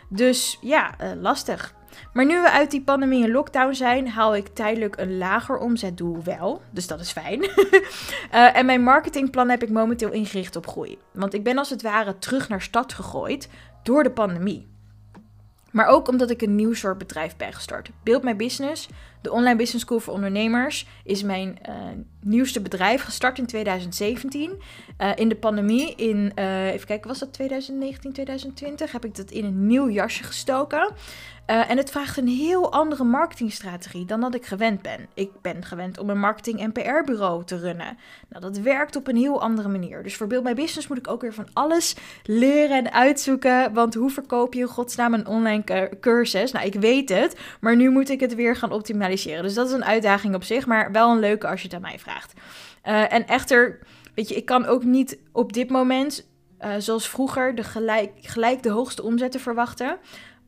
Dus 0.08 0.58
ja, 0.60 0.94
uh, 1.02 1.10
lastig. 1.20 1.74
Maar 2.12 2.26
nu 2.26 2.40
we 2.40 2.50
uit 2.50 2.70
die 2.70 2.82
pandemie 2.82 3.24
en 3.24 3.30
lockdown 3.30 3.72
zijn, 3.72 4.08
haal 4.08 4.36
ik 4.36 4.48
tijdelijk 4.48 4.96
een 4.96 5.18
lager 5.18 5.58
omzetdoel 5.58 6.22
wel. 6.24 6.62
Dus 6.70 6.86
dat 6.86 7.00
is 7.00 7.12
fijn. 7.12 7.42
uh, 7.42 8.56
en 8.58 8.66
mijn 8.66 8.82
marketingplan 8.82 9.48
heb 9.48 9.62
ik 9.62 9.70
momenteel 9.70 10.12
ingericht 10.12 10.56
op 10.56 10.66
groei. 10.66 10.98
Want 11.12 11.34
ik 11.34 11.44
ben 11.44 11.58
als 11.58 11.70
het 11.70 11.82
ware 11.82 12.18
terug 12.18 12.48
naar 12.48 12.62
stad 12.62 12.92
gegooid 12.92 13.48
door 13.86 14.02
de 14.02 14.10
pandemie. 14.10 14.66
Maar 15.70 15.86
ook 15.86 16.08
omdat 16.08 16.30
ik 16.30 16.42
een 16.42 16.54
nieuw 16.54 16.74
soort 16.74 16.98
bedrijf 16.98 17.36
ben 17.36 17.52
gestart. 17.52 17.90
Build 18.02 18.22
My 18.22 18.36
Business, 18.36 18.88
de 19.20 19.32
online 19.32 19.56
business 19.56 19.84
school 19.84 20.00
voor 20.00 20.14
ondernemers, 20.14 20.86
is 21.04 21.22
mijn 21.22 21.58
uh, 21.68 21.74
nieuwste 22.26 22.60
bedrijf 22.60 23.02
gestart 23.02 23.38
in 23.38 23.46
2017. 23.46 24.50
Uh, 24.98 25.10
in 25.14 25.28
de 25.28 25.36
pandemie, 25.36 25.94
in, 25.94 26.32
uh, 26.38 26.66
even 26.66 26.86
kijken, 26.86 27.08
was 27.08 27.18
dat 27.18 27.32
2019, 27.32 28.12
2020, 28.12 28.92
heb 28.92 29.04
ik 29.04 29.16
dat 29.16 29.30
in 29.30 29.44
een 29.44 29.66
nieuw 29.66 29.90
jasje 29.90 30.24
gestoken. 30.24 30.94
Uh, 31.50 31.70
en 31.70 31.76
het 31.76 31.90
vraagt 31.90 32.16
een 32.16 32.28
heel 32.28 32.72
andere 32.72 33.04
marketingstrategie 33.04 34.04
dan 34.04 34.20
dat 34.20 34.34
ik 34.34 34.46
gewend 34.46 34.82
ben. 34.82 35.06
Ik 35.14 35.30
ben 35.42 35.64
gewend 35.64 35.98
om 35.98 36.10
een 36.10 36.18
marketing- 36.18 36.60
en 36.60 36.72
PR-bureau 36.72 37.44
te 37.44 37.58
runnen. 37.58 37.98
Nou, 38.28 38.42
dat 38.42 38.58
werkt 38.58 38.96
op 38.96 39.08
een 39.08 39.16
heel 39.16 39.40
andere 39.40 39.68
manier. 39.68 40.02
Dus 40.02 40.16
voor 40.16 40.26
Build 40.26 40.54
Business 40.54 40.88
moet 40.88 40.98
ik 40.98 41.08
ook 41.08 41.20
weer 41.20 41.34
van 41.34 41.48
alles 41.52 41.96
leren 42.22 42.76
en 42.76 42.92
uitzoeken. 42.92 43.72
Want 43.72 43.94
hoe 43.94 44.10
verkoop 44.10 44.54
je 44.54 44.60
in 44.60 44.66
godsnaam 44.66 45.14
een 45.14 45.26
online 45.26 45.90
cursus? 46.00 46.52
Nou, 46.52 46.66
ik 46.66 46.74
weet 46.74 47.08
het, 47.08 47.36
maar 47.60 47.76
nu 47.76 47.90
moet 47.90 48.10
ik 48.10 48.20
het 48.20 48.34
weer 48.34 48.56
gaan 48.56 48.72
optimaliseren. 48.72 49.42
Dus 49.42 49.54
dat 49.54 49.66
is 49.66 49.72
een 49.72 49.84
uitdaging 49.84 50.34
op 50.34 50.44
zich, 50.44 50.66
maar 50.66 50.92
wel 50.92 51.10
een 51.10 51.20
leuke 51.20 51.48
als 51.48 51.60
je 51.60 51.66
het 51.66 51.76
aan 51.76 51.82
mij 51.82 51.98
vraagt. 51.98 52.15
Uh, 52.86 53.12
en 53.12 53.26
echter, 53.26 53.78
weet 54.14 54.28
je, 54.28 54.34
ik 54.34 54.44
kan 54.44 54.66
ook 54.66 54.84
niet 54.84 55.18
op 55.32 55.52
dit 55.52 55.70
moment, 55.70 56.26
uh, 56.60 56.74
zoals 56.78 57.08
vroeger, 57.08 57.54
de 57.54 57.64
gelijk, 57.64 58.12
gelijk 58.20 58.62
de 58.62 58.70
hoogste 58.70 59.02
omzetten 59.02 59.40
verwachten 59.40 59.98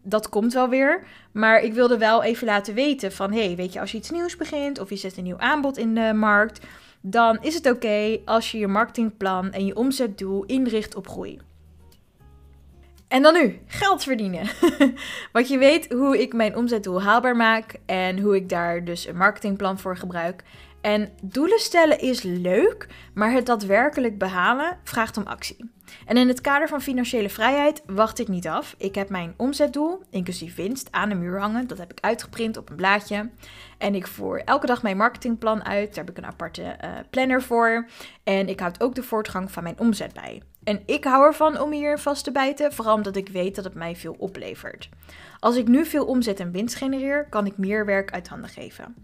dat 0.09 0.29
komt 0.29 0.53
wel 0.53 0.69
weer. 0.69 1.07
Maar 1.33 1.61
ik 1.63 1.73
wilde 1.73 1.99
wel 1.99 2.23
even 2.23 2.47
laten 2.47 2.75
weten 2.75 3.13
van... 3.13 3.33
hey, 3.33 3.57
weet 3.57 3.73
je, 3.73 3.81
als 3.81 3.93
je 3.93 3.99
iets 3.99 4.11
nieuws 4.11 4.37
begint 4.37 4.79
of 4.79 4.89
je 4.89 4.97
zet 4.97 5.17
een 5.17 5.25
nieuw 5.25 5.39
aanbod 5.39 5.77
in 5.77 5.95
de 5.95 6.13
markt... 6.15 6.67
dan 7.01 7.39
is 7.41 7.55
het 7.55 7.71
oké 7.71 8.19
als 8.25 8.51
je 8.51 8.59
je 8.59 8.67
marketingplan 8.67 9.53
en 9.53 9.67
je 9.67 9.77
omzetdoel 9.77 10.45
inricht 10.45 10.95
op 10.95 11.09
groei. 11.09 11.39
En 13.09 13.23
dan 13.23 13.35
nu, 13.35 13.61
geld 13.67 14.03
verdienen. 14.03 14.49
Want 15.33 15.49
je 15.49 15.59
weet 15.59 15.93
hoe 15.93 16.21
ik 16.21 16.33
mijn 16.33 16.57
omzetdoel 16.57 17.03
haalbaar 17.03 17.37
maak 17.37 17.75
en 17.87 18.19
hoe 18.19 18.37
ik 18.37 18.49
daar 18.49 18.85
dus 18.85 19.07
een 19.07 19.17
marketingplan 19.17 19.79
voor 19.79 19.97
gebruik. 19.97 20.43
En 20.81 21.12
doelen 21.23 21.59
stellen 21.59 22.00
is 22.00 22.23
leuk, 22.23 22.87
maar 23.15 23.33
het 23.33 23.47
daadwerkelijk 23.47 24.19
behalen 24.19 24.79
vraagt 24.83 25.17
om 25.17 25.27
actie. 25.27 25.71
En 26.07 26.16
in 26.16 26.28
het 26.28 26.40
kader 26.40 26.68
van 26.68 26.80
financiële 26.80 27.28
vrijheid 27.28 27.83
wacht 27.87 28.18
ik 28.18 28.28
niet 28.28 28.49
af. 28.49 28.75
Ik 28.78 28.95
heb 28.95 29.09
mijn 29.09 29.35
omzetdoel, 29.37 30.02
inclusief 30.11 30.54
winst, 30.54 30.88
aan 30.90 31.09
de 31.09 31.14
muur 31.14 31.40
hangen. 31.40 31.66
Dat 31.66 31.78
heb 31.78 31.90
ik 31.90 32.00
uitgeprint 32.00 32.57
op 32.57 32.71
een 32.71 32.76
blaadje. 32.76 33.30
En 33.78 33.95
ik 33.95 34.07
voer 34.07 34.42
elke 34.45 34.66
dag 34.66 34.83
mijn 34.83 34.97
marketingplan 34.97 35.64
uit. 35.64 35.95
Daar 35.95 36.04
heb 36.04 36.11
ik 36.11 36.18
een 36.18 36.30
aparte 36.30 36.62
uh, 36.62 36.90
planner 37.11 37.42
voor. 37.42 37.87
En 38.25 38.49
ik 38.49 38.61
houd 38.61 38.83
ook 38.83 38.95
de 38.95 39.02
voortgang 39.02 39.52
van 39.52 39.62
mijn 39.62 39.78
omzet 39.78 40.12
bij. 40.12 40.42
En 40.64 40.83
ik 40.87 41.04
hou 41.04 41.25
ervan 41.25 41.61
om 41.61 41.73
hier 41.73 41.99
vast 41.99 42.25
te 42.25 42.33
bijten, 42.33 42.73
vooral 42.73 42.95
omdat 42.95 43.16
ik 43.16 43.28
weet 43.28 43.54
dat 43.54 43.64
het 43.64 43.75
mij 43.75 43.97
veel 43.97 44.16
oplevert. 44.18 44.88
Als 45.38 45.57
ik 45.57 45.68
nu 45.68 45.85
veel 45.85 46.04
omzet 46.04 46.40
en 46.40 46.52
winst 46.52 46.75
genereer, 46.75 47.26
kan 47.28 47.47
ik 47.47 47.57
meer 47.57 47.85
werk 47.85 48.12
uit 48.12 48.28
handen 48.28 48.50
geven. 48.50 48.95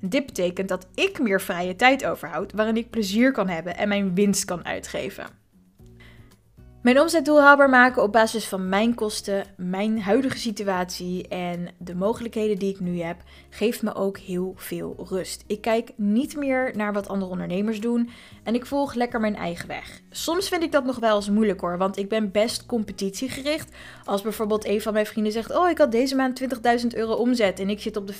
Dit 0.00 0.26
betekent 0.26 0.68
dat 0.68 0.86
ik 0.94 1.18
meer 1.18 1.40
vrije 1.40 1.76
tijd 1.76 2.06
overhoud 2.06 2.52
waarin 2.52 2.76
ik 2.76 2.90
plezier 2.90 3.32
kan 3.32 3.48
hebben 3.48 3.76
en 3.76 3.88
mijn 3.88 4.14
winst 4.14 4.44
kan 4.44 4.64
uitgeven. 4.64 5.43
Mijn 6.84 7.00
omzetdoel 7.00 7.40
haalbaar 7.40 7.68
maken 7.68 8.02
op 8.02 8.12
basis 8.12 8.48
van 8.48 8.68
mijn 8.68 8.94
kosten, 8.94 9.44
mijn 9.56 10.00
huidige 10.00 10.38
situatie 10.38 11.28
en 11.28 11.68
de 11.78 11.94
mogelijkheden 11.94 12.58
die 12.58 12.70
ik 12.70 12.80
nu 12.80 13.00
heb, 13.00 13.16
geeft 13.50 13.82
me 13.82 13.94
ook 13.94 14.18
heel 14.18 14.54
veel 14.56 15.06
rust. 15.08 15.44
Ik 15.46 15.60
kijk 15.60 15.92
niet 15.96 16.36
meer 16.36 16.72
naar 16.76 16.92
wat 16.92 17.08
andere 17.08 17.30
ondernemers 17.30 17.80
doen 17.80 18.10
en 18.42 18.54
ik 18.54 18.66
volg 18.66 18.94
lekker 18.94 19.20
mijn 19.20 19.36
eigen 19.36 19.68
weg. 19.68 20.00
Soms 20.10 20.48
vind 20.48 20.62
ik 20.62 20.72
dat 20.72 20.84
nog 20.84 20.98
wel 20.98 21.16
eens 21.16 21.30
moeilijk 21.30 21.60
hoor, 21.60 21.78
want 21.78 21.96
ik 21.96 22.08
ben 22.08 22.30
best 22.30 22.66
competitiegericht. 22.66 23.76
Als 24.04 24.22
bijvoorbeeld 24.22 24.66
een 24.66 24.80
van 24.80 24.92
mijn 24.92 25.06
vrienden 25.06 25.32
zegt: 25.32 25.56
Oh, 25.56 25.70
ik 25.70 25.78
had 25.78 25.92
deze 25.92 26.16
maand 26.16 26.42
20.000 26.42 26.86
euro 26.88 27.12
omzet 27.12 27.60
en 27.60 27.70
ik 27.70 27.80
zit 27.80 27.96
op 27.96 28.06
de 28.06 28.14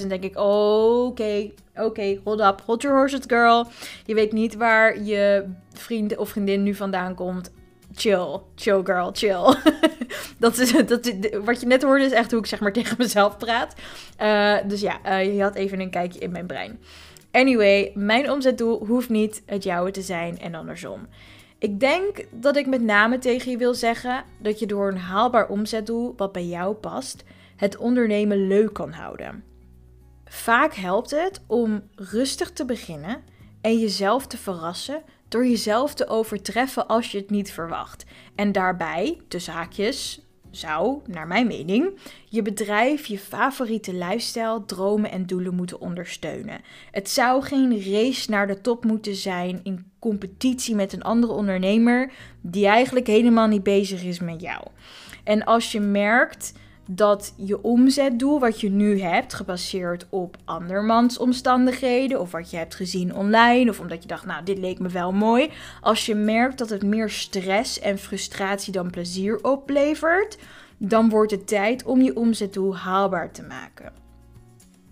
15.000, 0.00 0.06
denk 0.06 0.24
ik: 0.24 0.38
Oké, 0.38 1.50
oké, 1.74 2.20
hold 2.24 2.40
up, 2.40 2.62
hold 2.66 2.82
your 2.82 2.96
horses, 2.96 3.24
girl. 3.26 3.66
Je 4.06 4.14
weet 4.14 4.32
niet 4.32 4.54
waar 4.54 5.02
je 5.02 5.44
vriend 5.72 6.16
of 6.16 6.28
vriendin 6.28 6.62
nu 6.62 6.74
vandaan 6.74 7.14
komt 7.14 7.50
chill, 8.00 8.40
chill 8.54 8.82
girl, 8.82 9.10
chill. 9.12 9.54
dat 10.38 10.58
is, 10.58 10.72
dat, 10.86 11.14
wat 11.44 11.60
je 11.60 11.66
net 11.66 11.82
hoorde 11.82 12.04
is 12.04 12.12
echt 12.12 12.30
hoe 12.30 12.40
ik 12.40 12.46
zeg 12.46 12.60
maar 12.60 12.72
tegen 12.78 12.96
mezelf 12.98 13.36
praat. 13.36 13.74
Uh, 14.20 14.56
dus 14.68 14.80
ja, 14.80 15.00
uh, 15.06 15.34
je 15.34 15.42
had 15.42 15.54
even 15.54 15.80
een 15.80 15.90
kijkje 15.90 16.18
in 16.18 16.30
mijn 16.30 16.46
brein. 16.46 16.80
Anyway, 17.30 17.92
mijn 17.94 18.30
omzetdoel 18.30 18.86
hoeft 18.86 19.08
niet 19.08 19.42
het 19.46 19.62
jouwe 19.62 19.90
te 19.90 20.02
zijn 20.02 20.38
en 20.38 20.54
andersom. 20.54 21.06
Ik 21.58 21.80
denk 21.80 22.24
dat 22.30 22.56
ik 22.56 22.66
met 22.66 22.82
name 22.82 23.18
tegen 23.18 23.50
je 23.50 23.56
wil 23.56 23.74
zeggen 23.74 24.24
dat 24.38 24.58
je 24.58 24.66
door 24.66 24.88
een 24.88 24.98
haalbaar 24.98 25.48
omzetdoel 25.48 26.14
wat 26.16 26.32
bij 26.32 26.44
jou 26.44 26.74
past, 26.74 27.24
het 27.56 27.76
ondernemen 27.76 28.46
leuk 28.46 28.72
kan 28.72 28.92
houden. 28.92 29.44
Vaak 30.24 30.74
helpt 30.74 31.10
het 31.10 31.40
om 31.46 31.82
rustig 31.94 32.50
te 32.50 32.64
beginnen 32.64 33.22
en 33.60 33.78
jezelf 33.78 34.26
te 34.26 34.36
verrassen 34.36 35.02
door 35.28 35.46
jezelf 35.46 35.94
te 35.94 36.08
overtreffen 36.08 36.86
als 36.86 37.12
je 37.12 37.18
het 37.18 37.30
niet 37.30 37.52
verwacht. 37.52 38.04
En 38.34 38.52
daarbij, 38.52 39.18
tussen 39.28 39.52
haakjes, 39.52 40.20
zou, 40.50 41.00
naar 41.06 41.26
mijn 41.26 41.46
mening, 41.46 41.98
je 42.28 42.42
bedrijf 42.42 43.06
je 43.06 43.18
favoriete 43.18 43.94
lifestyle, 43.94 44.64
dromen 44.66 45.10
en 45.10 45.26
doelen 45.26 45.54
moeten 45.54 45.80
ondersteunen. 45.80 46.60
Het 46.90 47.10
zou 47.10 47.42
geen 47.42 47.92
race 47.92 48.30
naar 48.30 48.46
de 48.46 48.60
top 48.60 48.84
moeten 48.84 49.14
zijn 49.14 49.60
in 49.62 49.90
competitie 49.98 50.74
met 50.74 50.92
een 50.92 51.02
andere 51.02 51.32
ondernemer 51.32 52.12
die 52.40 52.66
eigenlijk 52.66 53.06
helemaal 53.06 53.46
niet 53.46 53.62
bezig 53.62 54.02
is 54.02 54.20
met 54.20 54.40
jou. 54.40 54.66
En 55.24 55.44
als 55.44 55.72
je 55.72 55.80
merkt 55.80 56.52
dat 56.92 57.32
je 57.36 57.62
omzetdoel 57.62 58.40
wat 58.40 58.60
je 58.60 58.70
nu 58.70 59.00
hebt, 59.00 59.34
gebaseerd 59.34 60.06
op 60.08 60.36
andermans 60.44 61.18
omstandigheden 61.18 62.20
of 62.20 62.30
wat 62.30 62.50
je 62.50 62.56
hebt 62.56 62.74
gezien 62.74 63.14
online 63.14 63.70
of 63.70 63.80
omdat 63.80 64.02
je 64.02 64.08
dacht, 64.08 64.26
nou, 64.26 64.44
dit 64.44 64.58
leek 64.58 64.78
me 64.78 64.88
wel 64.88 65.12
mooi. 65.12 65.50
Als 65.80 66.06
je 66.06 66.14
merkt 66.14 66.58
dat 66.58 66.70
het 66.70 66.82
meer 66.82 67.10
stress 67.10 67.78
en 67.78 67.98
frustratie 67.98 68.72
dan 68.72 68.90
plezier 68.90 69.44
oplevert, 69.44 70.38
dan 70.76 71.08
wordt 71.08 71.30
het 71.30 71.46
tijd 71.46 71.84
om 71.84 72.02
je 72.02 72.16
omzetdoel 72.16 72.76
haalbaar 72.76 73.32
te 73.32 73.42
maken. 73.42 73.99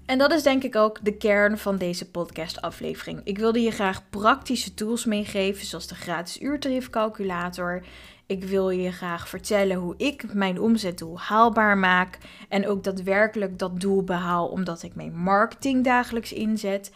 En 0.09 0.19
dat 0.19 0.33
is 0.33 0.43
denk 0.43 0.63
ik 0.63 0.77
ook 0.77 0.99
de 1.03 1.17
kern 1.17 1.59
van 1.59 1.77
deze 1.77 2.11
podcast-aflevering. 2.11 3.21
Ik 3.25 3.39
wilde 3.39 3.61
je 3.61 3.71
graag 3.71 4.11
praktische 4.11 4.75
tools 4.75 5.05
meegeven, 5.05 5.67
zoals 5.67 5.87
de 5.87 5.95
gratis 5.95 6.41
uurtariefcalculator. 6.41 7.85
Ik 8.27 8.45
wil 8.45 8.71
je 8.71 8.93
graag 8.93 9.29
vertellen 9.29 9.77
hoe 9.77 9.95
ik 9.97 10.35
mijn 10.35 10.61
omzetdoel 10.61 11.21
haalbaar 11.21 11.79
maak 11.79 12.19
en 12.49 12.69
ook 12.69 12.85
daadwerkelijk 12.85 13.59
dat 13.59 13.81
doel 13.81 14.03
behaal 14.03 14.47
omdat 14.47 14.83
ik 14.83 14.95
mijn 14.95 15.17
marketing 15.17 15.85
dagelijks 15.85 16.33
inzet. 16.33 16.93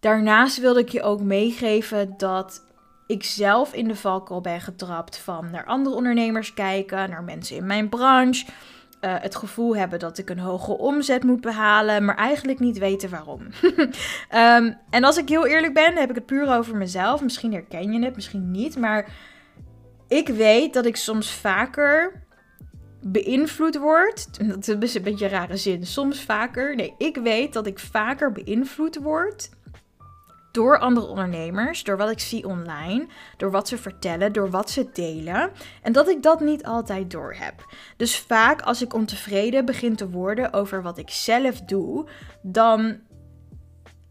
Daarnaast 0.00 0.60
wilde 0.60 0.80
ik 0.80 0.88
je 0.88 1.02
ook 1.02 1.20
meegeven 1.20 2.14
dat 2.16 2.64
ik 3.06 3.24
zelf 3.24 3.72
in 3.72 3.88
de 3.88 3.96
valkuil 3.96 4.40
ben 4.40 4.60
getrapt 4.60 5.16
van 5.16 5.50
naar 5.50 5.64
andere 5.64 5.96
ondernemers 5.96 6.54
kijken, 6.54 7.10
naar 7.10 7.24
mensen 7.24 7.56
in 7.56 7.66
mijn 7.66 7.88
branche. 7.88 8.46
Uh, 9.00 9.14
het 9.18 9.36
gevoel 9.36 9.76
hebben 9.76 9.98
dat 9.98 10.18
ik 10.18 10.30
een 10.30 10.38
hoge 10.38 10.78
omzet 10.78 11.24
moet 11.24 11.40
behalen, 11.40 12.04
maar 12.04 12.16
eigenlijk 12.16 12.58
niet 12.58 12.78
weten 12.78 13.10
waarom. 13.10 13.40
um, 14.34 14.76
en 14.90 15.04
als 15.04 15.16
ik 15.16 15.28
heel 15.28 15.46
eerlijk 15.46 15.74
ben, 15.74 15.96
heb 15.96 16.08
ik 16.08 16.14
het 16.14 16.26
puur 16.26 16.56
over 16.56 16.76
mezelf. 16.76 17.22
Misschien 17.22 17.52
herken 17.52 17.92
je 17.92 18.04
het, 18.04 18.14
misschien 18.14 18.50
niet, 18.50 18.76
maar 18.76 19.12
ik 20.08 20.28
weet 20.28 20.72
dat 20.72 20.86
ik 20.86 20.96
soms 20.96 21.32
vaker 21.32 22.26
beïnvloed 23.00 23.76
word. 23.76 24.46
Dat 24.48 24.82
is 24.82 24.94
een 24.94 25.02
beetje 25.02 25.24
een 25.24 25.30
rare 25.30 25.56
zin. 25.56 25.86
Soms 25.86 26.20
vaker. 26.20 26.76
Nee, 26.76 26.94
ik 26.98 27.16
weet 27.16 27.52
dat 27.52 27.66
ik 27.66 27.78
vaker 27.78 28.32
beïnvloed 28.32 28.96
word 28.96 29.50
door 30.58 30.78
andere 30.78 31.06
ondernemers, 31.06 31.84
door 31.84 31.96
wat 31.96 32.10
ik 32.10 32.18
zie 32.18 32.46
online, 32.46 33.06
door 33.36 33.50
wat 33.50 33.68
ze 33.68 33.78
vertellen, 33.78 34.32
door 34.32 34.50
wat 34.50 34.70
ze 34.70 34.90
delen. 34.92 35.50
En 35.82 35.92
dat 35.92 36.08
ik 36.08 36.22
dat 36.22 36.40
niet 36.40 36.64
altijd 36.64 37.10
door 37.10 37.34
heb. 37.38 37.74
Dus 37.96 38.18
vaak 38.18 38.60
als 38.60 38.82
ik 38.82 38.94
ontevreden 38.94 39.64
begin 39.64 39.96
te 39.96 40.10
worden 40.10 40.52
over 40.52 40.82
wat 40.82 40.98
ik 40.98 41.10
zelf 41.10 41.60
doe, 41.60 42.08
dan 42.42 42.98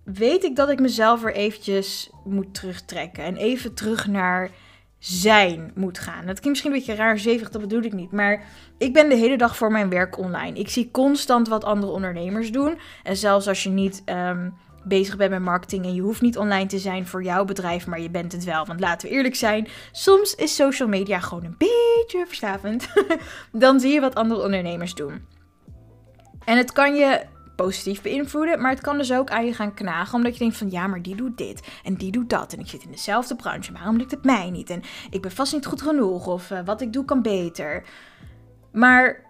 weet 0.04 0.44
ik 0.44 0.56
dat 0.56 0.70
ik 0.70 0.80
mezelf 0.80 1.24
er 1.24 1.34
eventjes 1.34 2.10
moet 2.24 2.54
terugtrekken 2.54 3.24
en 3.24 3.36
even 3.36 3.74
terug 3.74 4.08
naar 4.08 4.52
zijn 5.00 5.72
moet 5.76 6.00
gaan. 6.00 6.26
Dat 6.26 6.40
klinkt 6.40 6.46
misschien 6.46 6.72
een 6.72 6.78
beetje 6.78 6.96
raar, 6.96 7.20
zevig, 7.20 7.50
dat 7.50 7.62
bedoel 7.62 7.82
ik 7.82 7.94
niet. 7.94 8.12
Maar 8.12 8.46
ik 8.78 8.94
ben 8.94 9.10
de 9.10 9.16
hele 9.16 9.38
dag 9.38 9.58
voor 9.58 9.72
mijn 9.72 9.90
werk 9.90 10.18
online. 10.18 10.60
Ik 10.60 10.70
zie 10.70 10.92
constant 10.92 11.48
wat 11.48 11.64
andere 11.64 11.92
ondernemers 11.92 12.52
doen. 12.52 12.80
En 13.04 13.18
zelfs 13.18 13.48
als 13.48 13.64
je 13.64 13.70
niet 13.70 14.04
um, 14.06 14.54
bezig 14.88 15.18
bent 15.18 15.32
met 15.32 15.42
marketing 15.42 15.86
en 15.86 15.94
je 15.94 16.02
hoeft 16.02 16.22
niet 16.22 16.38
online 16.38 16.66
te 16.66 16.80
zijn 16.80 17.08
voor 17.08 17.24
jouw 17.24 17.46
bedrijf, 17.46 17.88
maar 17.88 18.02
je 18.02 18.10
bent 18.10 18.32
het 18.32 18.44
wel. 18.44 18.66
Want 18.66 18.80
laten 18.80 19.10
we 19.10 19.16
eerlijk 19.16 19.36
zijn, 19.36 19.68
soms 19.92 20.36
is 20.36 20.56
social 20.56 20.90
media 20.90 21.20
gewoon 21.20 21.44
een 21.44 21.56
beetje 21.58 22.24
verslavend. 22.28 22.88
Dan 23.52 23.80
zie 23.80 23.94
je 23.94 24.00
wat 24.00 24.16
andere 24.16 24.44
ondernemers 24.44 24.94
doen. 24.94 25.26
En 26.46 26.58
het 26.58 26.72
kan 26.72 26.96
je 26.96 27.26
positief 27.58 28.02
beïnvloeden. 28.02 28.62
Maar 28.62 28.72
het 28.72 28.82
kan 28.82 28.98
dus 28.98 29.14
ook 29.14 29.30
aan 29.30 29.46
je 29.46 29.54
gaan 29.54 29.74
knagen. 29.74 30.16
Omdat 30.16 30.34
je 30.34 30.40
denkt 30.40 30.58
van 30.58 30.72
ja, 30.72 30.88
maar 30.88 31.02
die 31.02 31.16
doet 31.16 31.38
dit 31.38 31.68
en 31.84 31.94
die 31.94 32.12
doet 32.12 32.30
dat. 32.30 32.54
En 32.54 32.60
ik 32.60 32.68
zit 32.68 32.84
in 32.84 32.92
dezelfde 32.92 33.36
branche. 33.36 33.72
Waarom 33.72 33.98
lukt 33.98 34.12
het 34.12 34.24
mij 34.24 34.50
niet? 34.50 34.70
En 34.70 34.82
ik 35.10 35.22
ben 35.22 35.32
vast 35.32 35.54
niet 35.54 35.66
goed 35.66 35.82
genoeg. 35.82 36.28
Of 36.28 36.52
uh, 36.52 36.60
wat 36.66 36.82
ik 36.82 36.94
doe 36.94 37.06
kan 37.06 37.22
beter. 37.22 37.84
Maar 38.72 39.26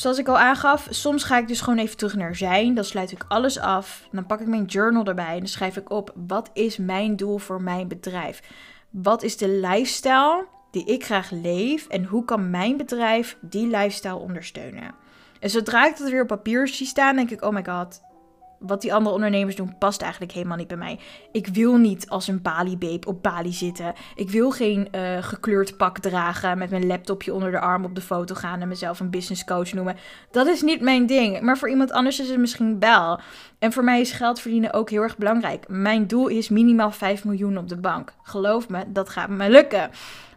zoals 0.00 0.18
ik 0.18 0.28
al 0.28 0.38
aangaf, 0.38 0.86
soms 0.90 1.24
ga 1.24 1.38
ik 1.38 1.48
dus 1.48 1.60
gewoon 1.60 1.78
even 1.78 1.96
terug 1.96 2.16
naar 2.16 2.36
zijn. 2.36 2.74
Dan 2.74 2.84
sluit 2.84 3.12
ik 3.12 3.24
alles 3.28 3.58
af. 3.58 4.08
Dan 4.10 4.26
pak 4.26 4.40
ik 4.40 4.46
mijn 4.46 4.64
journal 4.64 5.04
erbij. 5.04 5.32
En 5.32 5.38
dan 5.38 5.48
schrijf 5.48 5.76
ik 5.76 5.90
op: 5.90 6.12
wat 6.26 6.50
is 6.52 6.76
mijn 6.76 7.16
doel 7.16 7.38
voor 7.38 7.62
mijn 7.62 7.88
bedrijf? 7.88 8.42
Wat 8.90 9.22
is 9.22 9.36
de 9.36 9.48
lifestyle 9.48 10.46
die 10.70 10.84
ik 10.84 11.04
graag 11.04 11.30
leef? 11.30 11.86
En 11.86 12.04
hoe 12.04 12.24
kan 12.24 12.50
mijn 12.50 12.76
bedrijf 12.76 13.36
die 13.40 13.66
lifestyle 13.66 14.16
ondersteunen? 14.16 14.94
En 15.40 15.50
zodra 15.50 15.86
ik 15.86 15.96
dat 15.96 16.10
weer 16.10 16.22
op 16.22 16.28
papier 16.28 16.68
zie 16.68 16.86
staan, 16.86 17.16
denk 17.16 17.30
ik: 17.30 17.44
oh 17.44 17.52
my 17.52 17.64
god, 17.64 18.00
wat 18.58 18.80
die 18.80 18.94
andere 18.94 19.14
ondernemers 19.14 19.56
doen 19.56 19.78
past 19.78 20.02
eigenlijk 20.02 20.32
helemaal 20.32 20.56
niet 20.56 20.68
bij 20.68 20.76
mij. 20.76 20.98
Ik 21.32 21.46
wil 21.46 21.76
niet 21.76 22.08
als 22.08 22.28
een 22.28 22.42
Bali-babe 22.42 23.06
op 23.06 23.22
Bali 23.22 23.52
zitten. 23.52 23.94
Ik 24.14 24.30
wil 24.30 24.50
geen 24.50 24.88
uh, 24.92 25.16
gekleurd 25.20 25.76
pak 25.76 25.98
dragen 25.98 26.58
met 26.58 26.70
mijn 26.70 26.86
laptopje 26.86 27.34
onder 27.34 27.50
de 27.50 27.60
arm 27.60 27.84
op 27.84 27.94
de 27.94 28.00
foto 28.00 28.34
gaan 28.34 28.60
en 28.60 28.68
mezelf 28.68 29.00
een 29.00 29.10
business 29.10 29.44
coach 29.44 29.72
noemen. 29.72 29.96
Dat 30.30 30.46
is 30.46 30.62
niet 30.62 30.80
mijn 30.80 31.06
ding. 31.06 31.40
Maar 31.40 31.58
voor 31.58 31.70
iemand 31.70 31.92
anders 31.92 32.20
is 32.20 32.28
het 32.28 32.38
misschien 32.38 32.78
wel. 32.78 33.20
En 33.58 33.72
voor 33.72 33.84
mij 33.84 34.00
is 34.00 34.12
geld 34.12 34.40
verdienen 34.40 34.72
ook 34.72 34.90
heel 34.90 35.02
erg 35.02 35.16
belangrijk. 35.16 35.64
Mijn 35.68 36.06
doel 36.06 36.26
is 36.26 36.48
minimaal 36.48 36.90
5 36.90 37.24
miljoen 37.24 37.58
op 37.58 37.68
de 37.68 37.76
bank. 37.76 38.14
Geloof 38.22 38.68
me, 38.68 38.84
dat 38.92 39.08
gaat 39.08 39.28
me 39.28 39.50
lukken. 39.50 39.90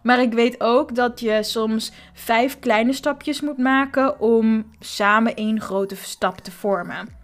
Maar 0.04 0.22
ik 0.22 0.34
weet 0.34 0.62
ook 0.62 0.96
dat 0.96 1.20
je 1.20 1.44
soms 1.44 1.92
vijf 2.14 2.60
kleine 2.60 2.94
stapjes 2.94 3.42
moet 3.42 3.58
maken 3.58 4.20
om 4.20 4.72
samen 4.80 5.36
één 5.36 5.62
grote 5.62 5.96
stap 5.96 6.38
te 6.38 6.52
vormen. 6.52 7.19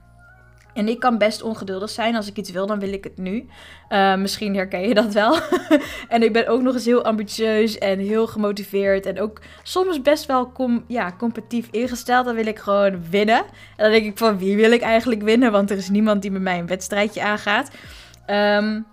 En 0.76 0.88
ik 0.88 1.00
kan 1.00 1.18
best 1.18 1.42
ongeduldig 1.42 1.90
zijn. 1.90 2.16
Als 2.16 2.28
ik 2.28 2.38
iets 2.38 2.52
wil, 2.52 2.68
dan 2.68 2.80
wil 2.80 2.94
ik 2.94 3.04
het 3.04 3.18
nu. 3.18 3.46
Uh, 3.90 4.16
misschien 4.16 4.56
herken 4.56 4.88
je 4.88 4.94
dat 4.94 5.14
wel. 5.14 5.38
en 6.08 6.24
ik 6.24 6.34
ben 6.34 6.48
ook 6.48 6.62
nog 6.62 6.74
eens 6.74 6.86
heel 6.86 7.04
ambitieus 7.04 7.78
en 7.78 8.00
heel 8.00 8.28
gemotiveerd. 8.28 9.06
En 9.06 9.20
ook 9.20 9.42
soms 9.64 10.02
best 10.02 10.26
wel 10.26 10.52
com 10.52 10.84
ja, 10.88 11.14
competitief 11.18 11.68
ingesteld. 11.72 12.26
Dan 12.26 12.36
wil 12.36 12.48
ik 12.48 12.60
gewoon 12.60 13.10
winnen. 13.10 13.38
En 13.38 13.84
dan 13.84 13.92
denk 13.92 14.06
ik 14.06 14.18
van 14.18 14.38
wie 14.38 14.56
wil 14.56 14.72
ik 14.72 14.82
eigenlijk 14.82 15.22
winnen? 15.22 15.52
Want 15.52 15.72
er 15.72 15.78
is 15.78 15.90
niemand 15.90 16.22
die 16.22 16.32
met 16.32 16.42
mij 16.42 16.60
een 16.60 16.68
wedstrijdje 16.68 17.22
aangaat. 17.22 17.72
Um, 18.28 18.86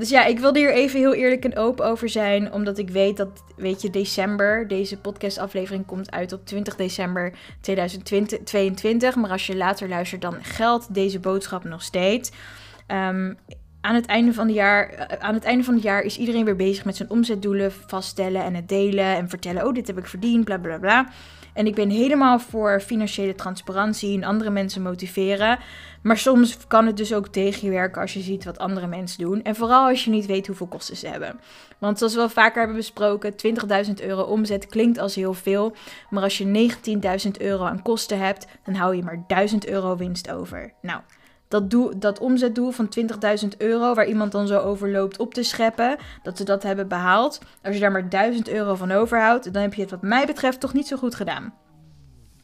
dus 0.00 0.08
ja, 0.08 0.24
ik 0.24 0.38
wilde 0.38 0.58
hier 0.58 0.72
even 0.72 0.98
heel 0.98 1.14
eerlijk 1.14 1.44
en 1.44 1.56
open 1.56 1.86
over 1.86 2.08
zijn. 2.08 2.52
Omdat 2.52 2.78
ik 2.78 2.90
weet 2.90 3.16
dat, 3.16 3.44
weet 3.56 3.82
je, 3.82 3.90
december, 3.90 4.68
deze 4.68 4.96
podcastaflevering 4.96 5.86
komt 5.86 6.10
uit 6.10 6.32
op 6.32 6.46
20 6.46 6.76
december 6.76 7.32
2022. 7.60 9.16
Maar 9.16 9.30
als 9.30 9.46
je 9.46 9.56
later 9.56 9.88
luistert, 9.88 10.22
dan 10.22 10.36
geldt 10.42 10.94
deze 10.94 11.18
boodschap 11.18 11.64
nog 11.64 11.82
steeds. 11.82 12.30
Um, 12.88 13.38
aan 13.80 13.94
het, 13.94 14.06
einde 14.06 14.32
van, 14.32 14.46
de 14.46 14.52
jaar, 14.52 14.88
eh, 14.88 15.18
aan 15.18 15.34
het 15.34 15.44
einde 15.44 15.64
van 15.64 15.74
het 15.74 15.82
jaar 15.82 16.02
is 16.02 16.18
iedereen 16.18 16.44
weer 16.44 16.56
bezig 16.56 16.84
met 16.84 16.96
zijn 16.96 17.10
omzetdoelen 17.10 17.72
vaststellen 17.72 18.44
en 18.44 18.54
het 18.54 18.68
delen 18.68 19.16
en 19.16 19.28
vertellen: 19.28 19.66
oh, 19.66 19.74
dit 19.74 19.86
heb 19.86 19.98
ik 19.98 20.06
verdiend, 20.06 20.44
bla 20.44 20.58
bla 20.58 20.78
bla. 20.78 21.08
En 21.60 21.66
ik 21.66 21.74
ben 21.74 21.90
helemaal 21.90 22.38
voor 22.38 22.80
financiële 22.80 23.34
transparantie 23.34 24.16
en 24.16 24.24
andere 24.24 24.50
mensen 24.50 24.82
motiveren. 24.82 25.58
Maar 26.02 26.18
soms 26.18 26.66
kan 26.66 26.86
het 26.86 26.96
dus 26.96 27.14
ook 27.14 27.28
tegen 27.28 27.64
je 27.64 27.70
werken 27.70 28.00
als 28.00 28.14
je 28.14 28.20
ziet 28.20 28.44
wat 28.44 28.58
andere 28.58 28.86
mensen 28.86 29.24
doen. 29.24 29.42
En 29.42 29.56
vooral 29.56 29.88
als 29.88 30.04
je 30.04 30.10
niet 30.10 30.26
weet 30.26 30.46
hoeveel 30.46 30.66
kosten 30.66 30.96
ze 30.96 31.08
hebben. 31.08 31.40
Want 31.78 31.98
zoals 31.98 32.14
we 32.14 32.20
al 32.20 32.28
vaker 32.28 32.58
hebben 32.58 32.76
besproken, 32.76 33.34
20.000 33.86 33.92
euro 34.02 34.22
omzet 34.22 34.66
klinkt 34.66 34.98
als 34.98 35.14
heel 35.14 35.34
veel. 35.34 35.74
Maar 36.10 36.22
als 36.22 36.38
je 36.38 36.70
19.000 37.24 37.30
euro 37.38 37.64
aan 37.64 37.82
kosten 37.82 38.18
hebt, 38.18 38.46
dan 38.64 38.74
hou 38.74 38.96
je 38.96 39.02
maar 39.02 39.24
1000 39.26 39.66
euro 39.66 39.96
winst 39.96 40.30
over. 40.30 40.72
Nou, 40.82 41.00
dat, 41.50 41.92
dat 41.96 42.18
omzetdoel 42.18 42.70
van 42.70 42.88
20.000 43.42 43.48
euro, 43.58 43.94
waar 43.94 44.06
iemand 44.06 44.32
dan 44.32 44.46
zo 44.46 44.58
overloopt 44.58 45.18
op 45.18 45.34
te 45.34 45.42
scheppen, 45.42 45.96
dat 46.22 46.36
ze 46.36 46.44
dat 46.44 46.62
hebben 46.62 46.88
behaald. 46.88 47.40
Als 47.62 47.74
je 47.74 47.80
daar 47.80 47.92
maar 47.92 48.08
1000 48.08 48.48
euro 48.48 48.74
van 48.74 48.92
overhoudt, 48.92 49.52
dan 49.52 49.62
heb 49.62 49.74
je 49.74 49.80
het 49.80 49.90
wat 49.90 50.02
mij 50.02 50.26
betreft 50.26 50.60
toch 50.60 50.72
niet 50.72 50.86
zo 50.86 50.96
goed 50.96 51.14
gedaan. 51.14 51.54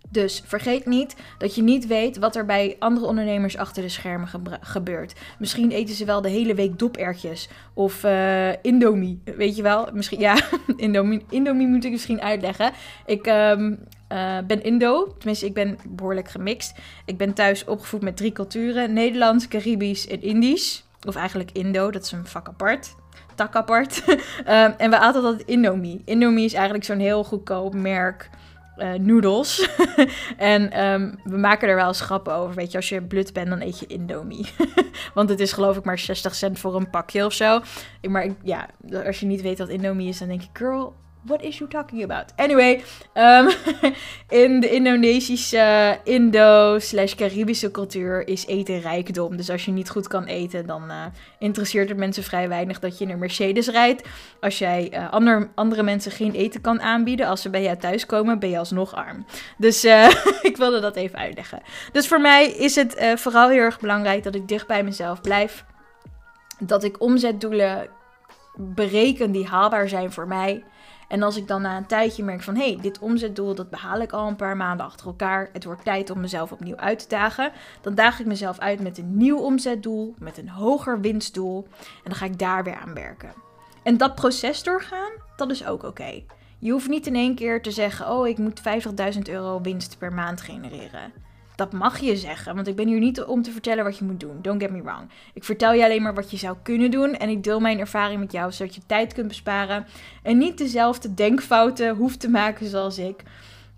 Dus 0.08 0.42
vergeet 0.44 0.86
niet 0.86 1.16
dat 1.38 1.54
je 1.54 1.62
niet 1.62 1.86
weet 1.86 2.18
wat 2.18 2.36
er 2.36 2.44
bij 2.44 2.76
andere 2.78 3.06
ondernemers 3.06 3.56
achter 3.56 3.82
de 3.82 3.88
schermen 3.88 4.28
gebeurt. 4.60 5.14
Misschien 5.38 5.70
eten 5.70 5.94
ze 5.94 6.04
wel 6.04 6.20
de 6.20 6.28
hele 6.28 6.54
week 6.54 6.78
dopertjes 6.78 7.48
of 7.74 8.04
uh, 8.04 8.62
Indomie, 8.62 9.22
weet 9.24 9.56
je 9.56 9.62
wel? 9.62 9.88
Misschien, 9.92 10.20
ja, 10.20 10.36
Indomie, 10.76 11.24
Indomie 11.30 11.66
moet 11.66 11.84
ik 11.84 11.90
misschien 11.90 12.22
uitleggen. 12.22 12.72
Ik 13.06 13.26
um, 13.26 13.78
uh, 14.12 14.38
ben 14.46 14.62
Indo, 14.62 15.14
tenminste 15.18 15.46
ik 15.46 15.54
ben 15.54 15.78
behoorlijk 15.88 16.28
gemixt. 16.28 16.78
Ik 17.04 17.16
ben 17.16 17.34
thuis 17.34 17.64
opgevoed 17.64 18.02
met 18.02 18.16
drie 18.16 18.32
culturen, 18.32 18.92
Nederlands, 18.92 19.48
Caribisch 19.48 20.06
en 20.06 20.22
Indisch. 20.22 20.84
Of 21.06 21.16
eigenlijk 21.16 21.50
Indo, 21.52 21.90
dat 21.90 22.02
is 22.02 22.12
een 22.12 22.26
vak 22.26 22.48
apart 22.48 22.94
tak 23.36 23.56
apart. 23.56 24.02
um, 24.08 24.16
en 24.82 24.90
we 24.90 24.98
aten 24.98 25.24
altijd 25.24 25.48
Indomie. 25.48 26.02
Indomie 26.04 26.44
is 26.44 26.52
eigenlijk 26.52 26.84
zo'n 26.84 26.98
heel 26.98 27.24
goedkoop 27.24 27.74
merk 27.74 28.30
uh, 28.78 28.92
noedels. 28.92 29.68
en 30.36 30.84
um, 30.84 31.18
we 31.24 31.36
maken 31.36 31.68
er 31.68 31.74
wel 31.74 31.86
eens 31.86 32.00
grappen 32.00 32.34
over. 32.34 32.54
Weet 32.54 32.70
je, 32.70 32.76
als 32.76 32.88
je 32.88 33.02
blut 33.02 33.32
bent, 33.32 33.48
dan 33.48 33.60
eet 33.60 33.78
je 33.78 33.86
Indomie. 33.86 34.46
Want 35.14 35.28
het 35.28 35.40
is 35.40 35.52
geloof 35.52 35.76
ik 35.76 35.84
maar 35.84 35.98
60 35.98 36.34
cent 36.34 36.58
voor 36.58 36.76
een 36.76 36.90
pakje 36.90 37.24
of 37.24 37.32
zo. 37.32 37.60
Maar 38.08 38.28
ja, 38.42 38.68
als 39.06 39.20
je 39.20 39.26
niet 39.26 39.42
weet 39.42 39.58
wat 39.58 39.68
Indomie 39.68 40.08
is, 40.08 40.18
dan 40.18 40.28
denk 40.28 40.40
je, 40.40 40.48
girl, 40.52 40.94
what 41.26 41.42
is 41.42 41.58
you 41.58 41.70
talking 41.70 42.02
about? 42.02 42.24
Anyway, 42.36 42.82
um, 43.14 43.50
in 44.42 44.60
de 44.60 44.70
Indonesische, 44.70 45.98
Indo 46.04 46.78
slash 46.78 47.14
Caribische 47.14 47.70
cultuur 47.70 48.28
is 48.28 48.46
eten 48.46 48.80
rijkdom. 48.80 49.36
Dus 49.36 49.50
als 49.50 49.64
je 49.64 49.70
niet 49.70 49.90
goed 49.90 50.08
kan 50.08 50.24
eten, 50.24 50.66
dan 50.66 50.90
uh, 50.90 51.04
interesseert 51.38 51.88
het 51.88 51.98
mensen 51.98 52.22
vrij 52.22 52.48
weinig 52.48 52.78
dat 52.78 52.98
je 52.98 53.04
in 53.04 53.10
een 53.10 53.18
Mercedes 53.18 53.68
rijdt. 53.68 54.02
Als 54.40 54.58
jij 54.58 55.08
ander, 55.10 55.48
andere 55.54 55.82
mensen 55.82 56.12
geen 56.12 56.32
eten 56.32 56.60
kan 56.60 56.80
aanbieden, 56.80 57.26
als 57.26 57.42
ze 57.42 57.50
bij 57.50 57.62
jou 57.62 57.76
thuis 57.76 58.06
komen, 58.06 58.38
ben 58.38 58.50
je 58.50 58.58
alsnog 58.58 58.94
arm. 58.94 59.26
Dus 59.58 59.84
uh, 59.84 60.10
ik 60.50 60.56
wilde 60.56 60.80
dat 60.80 60.96
even 60.96 61.18
uitleggen. 61.18 61.62
Dus 61.92 62.08
voor 62.08 62.20
mij 62.20 62.46
is 62.46 62.74
het 62.74 63.14
vooral 63.14 63.48
heel 63.48 63.60
erg 63.60 63.80
belangrijk 63.80 64.22
dat 64.22 64.34
ik 64.34 64.48
dicht 64.48 64.66
bij 64.66 64.82
mezelf 64.82 65.20
blijf. 65.20 65.64
Dat 66.58 66.84
ik 66.84 67.00
omzetdoelen 67.00 67.88
bereken 68.56 69.32
die 69.32 69.46
haalbaar 69.46 69.88
zijn 69.88 70.12
voor 70.12 70.28
mij. 70.28 70.64
En 71.08 71.22
als 71.22 71.36
ik 71.36 71.48
dan 71.48 71.62
na 71.62 71.76
een 71.76 71.86
tijdje 71.86 72.24
merk 72.24 72.42
van 72.42 72.56
hé, 72.56 72.72
hey, 72.72 72.78
dit 72.80 72.98
omzetdoel 72.98 73.54
dat 73.54 73.70
behaal 73.70 74.00
ik 74.00 74.12
al 74.12 74.28
een 74.28 74.36
paar 74.36 74.56
maanden 74.56 74.86
achter 74.86 75.06
elkaar. 75.06 75.48
Het 75.52 75.64
wordt 75.64 75.84
tijd 75.84 76.10
om 76.10 76.20
mezelf 76.20 76.52
opnieuw 76.52 76.76
uit 76.76 76.98
te 76.98 77.08
dagen. 77.08 77.52
Dan 77.80 77.94
daag 77.94 78.20
ik 78.20 78.26
mezelf 78.26 78.58
uit 78.58 78.80
met 78.80 78.98
een 78.98 79.16
nieuw 79.16 79.38
omzetdoel, 79.38 80.14
met 80.18 80.38
een 80.38 80.48
hoger 80.48 81.00
winstdoel. 81.00 81.66
En 81.78 82.10
dan 82.10 82.14
ga 82.14 82.24
ik 82.24 82.38
daar 82.38 82.64
weer 82.64 82.76
aan 82.76 82.94
werken. 82.94 83.32
En 83.82 83.96
dat 83.96 84.14
proces 84.14 84.62
doorgaan, 84.62 85.12
dat 85.36 85.50
is 85.50 85.66
ook 85.66 85.82
oké. 85.82 86.22
Je 86.58 86.70
hoeft 86.70 86.88
niet 86.88 87.06
in 87.06 87.14
één 87.14 87.34
keer 87.34 87.62
te 87.62 87.70
zeggen: 87.70 88.10
Oh, 88.10 88.28
ik 88.28 88.38
moet 88.38 88.60
50.000 89.14 89.18
euro 89.22 89.60
winst 89.60 89.98
per 89.98 90.12
maand 90.12 90.40
genereren. 90.40 91.12
Dat 91.56 91.72
mag 91.72 91.98
je 91.98 92.16
zeggen, 92.16 92.54
want 92.54 92.66
ik 92.66 92.76
ben 92.76 92.86
hier 92.86 92.98
niet 92.98 93.22
om 93.22 93.42
te 93.42 93.50
vertellen 93.50 93.84
wat 93.84 93.98
je 93.98 94.04
moet 94.04 94.20
doen. 94.20 94.38
Don't 94.42 94.62
get 94.62 94.70
me 94.70 94.82
wrong. 94.82 95.10
Ik 95.34 95.44
vertel 95.44 95.72
je 95.72 95.84
alleen 95.84 96.02
maar 96.02 96.14
wat 96.14 96.30
je 96.30 96.36
zou 96.36 96.56
kunnen 96.62 96.90
doen 96.90 97.14
en 97.14 97.28
ik 97.28 97.42
deel 97.42 97.60
mijn 97.60 97.78
ervaring 97.78 98.20
met 98.20 98.32
jou 98.32 98.52
zodat 98.52 98.74
je 98.74 98.80
tijd 98.86 99.12
kunt 99.12 99.28
besparen 99.28 99.86
en 100.22 100.38
niet 100.38 100.58
dezelfde 100.58 101.14
denkfouten 101.14 101.96
hoeft 101.96 102.20
te 102.20 102.28
maken 102.28 102.66
zoals 102.66 102.98
ik. 102.98 103.22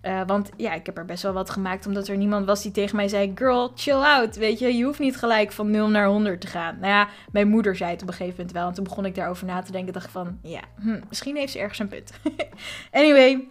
Uh, 0.01 0.21
want 0.25 0.49
ja, 0.57 0.73
ik 0.73 0.85
heb 0.85 0.97
er 0.97 1.05
best 1.05 1.23
wel 1.23 1.33
wat 1.33 1.49
gemaakt 1.49 1.85
omdat 1.85 2.07
er 2.07 2.17
niemand 2.17 2.45
was 2.45 2.61
die 2.61 2.71
tegen 2.71 2.95
mij 2.95 3.07
zei: 3.07 3.31
Girl, 3.35 3.71
chill 3.75 3.93
out. 3.93 4.35
Weet 4.35 4.59
je, 4.59 4.77
je 4.77 4.83
hoeft 4.83 4.99
niet 4.99 5.17
gelijk 5.17 5.51
van 5.51 5.71
0 5.71 5.89
naar 5.89 6.07
100 6.07 6.41
te 6.41 6.47
gaan. 6.47 6.77
Nou 6.79 6.93
ja, 6.93 7.07
mijn 7.31 7.47
moeder 7.47 7.75
zei 7.75 7.91
het 7.91 8.01
op 8.01 8.07
een 8.07 8.13
gegeven 8.13 8.35
moment 8.37 8.55
wel. 8.55 8.67
En 8.67 8.73
toen 8.73 8.83
begon 8.83 9.05
ik 9.05 9.15
daarover 9.15 9.45
na 9.45 9.61
te 9.61 9.71
denken. 9.71 9.93
Dacht 9.93 10.05
ik 10.05 10.11
van: 10.11 10.39
Ja, 10.41 10.61
hm, 10.81 10.99
misschien 11.07 11.35
heeft 11.35 11.51
ze 11.51 11.59
ergens 11.59 11.79
een 11.79 11.87
punt. 11.87 12.11
anyway, 12.91 13.47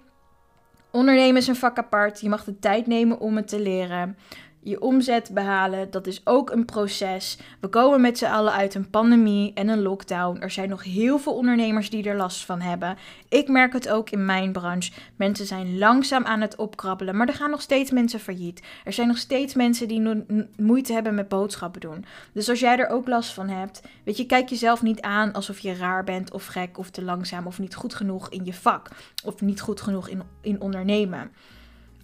Ondernemen 0.90 1.36
is 1.36 1.46
een 1.46 1.56
vak 1.56 1.78
apart. 1.78 2.20
Je 2.20 2.28
mag 2.28 2.44
de 2.44 2.58
tijd 2.58 2.86
nemen 2.86 3.18
om 3.18 3.36
het 3.36 3.48
te 3.48 3.60
leren 3.60 4.16
je 4.62 4.80
omzet 4.80 5.30
behalen, 5.34 5.90
dat 5.90 6.06
is 6.06 6.20
ook 6.24 6.50
een 6.50 6.64
proces. 6.64 7.38
We 7.60 7.68
komen 7.68 8.00
met 8.00 8.18
z'n 8.18 8.24
allen 8.24 8.52
uit 8.52 8.74
een 8.74 8.90
pandemie 8.90 9.52
en 9.54 9.68
een 9.68 9.82
lockdown. 9.82 10.40
Er 10.40 10.50
zijn 10.50 10.68
nog 10.68 10.84
heel 10.84 11.18
veel 11.18 11.34
ondernemers 11.34 11.90
die 11.90 12.08
er 12.08 12.16
last 12.16 12.44
van 12.44 12.60
hebben. 12.60 12.96
Ik 13.28 13.48
merk 13.48 13.72
het 13.72 13.88
ook 13.88 14.10
in 14.10 14.24
mijn 14.24 14.52
branche. 14.52 14.92
Mensen 15.16 15.46
zijn 15.46 15.78
langzaam 15.78 16.24
aan 16.24 16.40
het 16.40 16.56
opkrabbelen, 16.56 17.16
maar 17.16 17.28
er 17.28 17.34
gaan 17.34 17.50
nog 17.50 17.60
steeds 17.60 17.90
mensen 17.90 18.20
failliet. 18.20 18.62
Er 18.84 18.92
zijn 18.92 19.08
nog 19.08 19.18
steeds 19.18 19.54
mensen 19.54 19.88
die 19.88 20.24
moeite 20.56 20.92
hebben 20.92 21.14
met 21.14 21.28
boodschappen 21.28 21.80
doen. 21.80 22.04
Dus 22.32 22.48
als 22.48 22.60
jij 22.60 22.78
er 22.78 22.88
ook 22.88 23.08
last 23.08 23.32
van 23.32 23.48
hebt, 23.48 23.82
weet 24.04 24.16
je, 24.16 24.26
kijk 24.26 24.48
jezelf 24.48 24.82
niet 24.82 25.00
aan 25.00 25.32
alsof 25.32 25.58
je 25.58 25.74
raar 25.74 26.04
bent 26.04 26.32
of 26.32 26.46
gek 26.46 26.78
of 26.78 26.90
te 26.90 27.02
langzaam 27.02 27.46
of 27.46 27.58
niet 27.58 27.74
goed 27.74 27.94
genoeg 27.94 28.28
in 28.28 28.44
je 28.44 28.54
vak 28.54 28.88
of 29.24 29.40
niet 29.40 29.60
goed 29.60 29.80
genoeg 29.80 30.08
in, 30.08 30.22
in 30.40 30.60
ondernemen. 30.60 31.30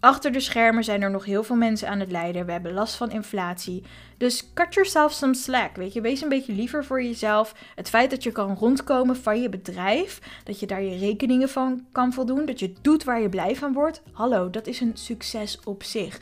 Achter 0.05 0.33
de 0.33 0.41
schermen 0.41 0.85
zijn 0.85 1.03
er 1.03 1.11
nog 1.11 1.25
heel 1.25 1.43
veel 1.43 1.57
mensen 1.57 1.89
aan 1.89 2.01
het 2.01 2.11
lijden. 2.11 2.47
We 2.47 2.53
hebben 2.53 2.73
last 2.73 2.95
van 2.95 3.11
inflatie. 3.11 3.83
Dus 4.17 4.53
cut 4.55 4.75
yourself 4.75 5.13
some 5.13 5.35
slack. 5.35 5.77
Weet 5.77 5.93
je, 5.93 6.01
wees 6.01 6.23
een 6.23 6.29
beetje 6.29 6.53
liever 6.53 6.85
voor 6.85 7.03
jezelf. 7.03 7.55
Het 7.75 7.89
feit 7.89 8.11
dat 8.11 8.23
je 8.23 8.33
kan 8.33 8.55
rondkomen 8.55 9.17
van 9.17 9.43
je 9.43 9.49
bedrijf, 9.49 10.41
dat 10.45 10.61
je 10.61 10.67
daar 10.67 10.83
je 10.83 10.99
rekeningen 10.99 11.49
van 11.49 11.87
kan 11.93 12.13
voldoen, 12.13 12.47
dat 12.47 12.59
je 12.59 12.73
doet 12.83 13.05
waar 13.05 13.21
je 13.21 13.29
blij 13.29 13.57
van 13.57 13.73
wordt. 13.73 14.03
Hallo, 14.13 14.51
dat 14.51 14.67
is 14.67 14.81
een 14.81 14.97
succes 14.97 15.61
op 15.65 15.83
zich. 15.83 16.19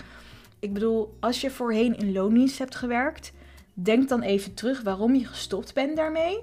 Ik 0.58 0.72
bedoel, 0.72 1.16
als 1.20 1.40
je 1.40 1.50
voorheen 1.50 1.96
in 1.96 2.12
loondienst 2.12 2.58
hebt 2.58 2.74
gewerkt, 2.74 3.32
denk 3.74 4.08
dan 4.08 4.22
even 4.22 4.54
terug 4.54 4.82
waarom 4.82 5.14
je 5.14 5.26
gestopt 5.26 5.74
bent 5.74 5.96
daarmee. 5.96 6.38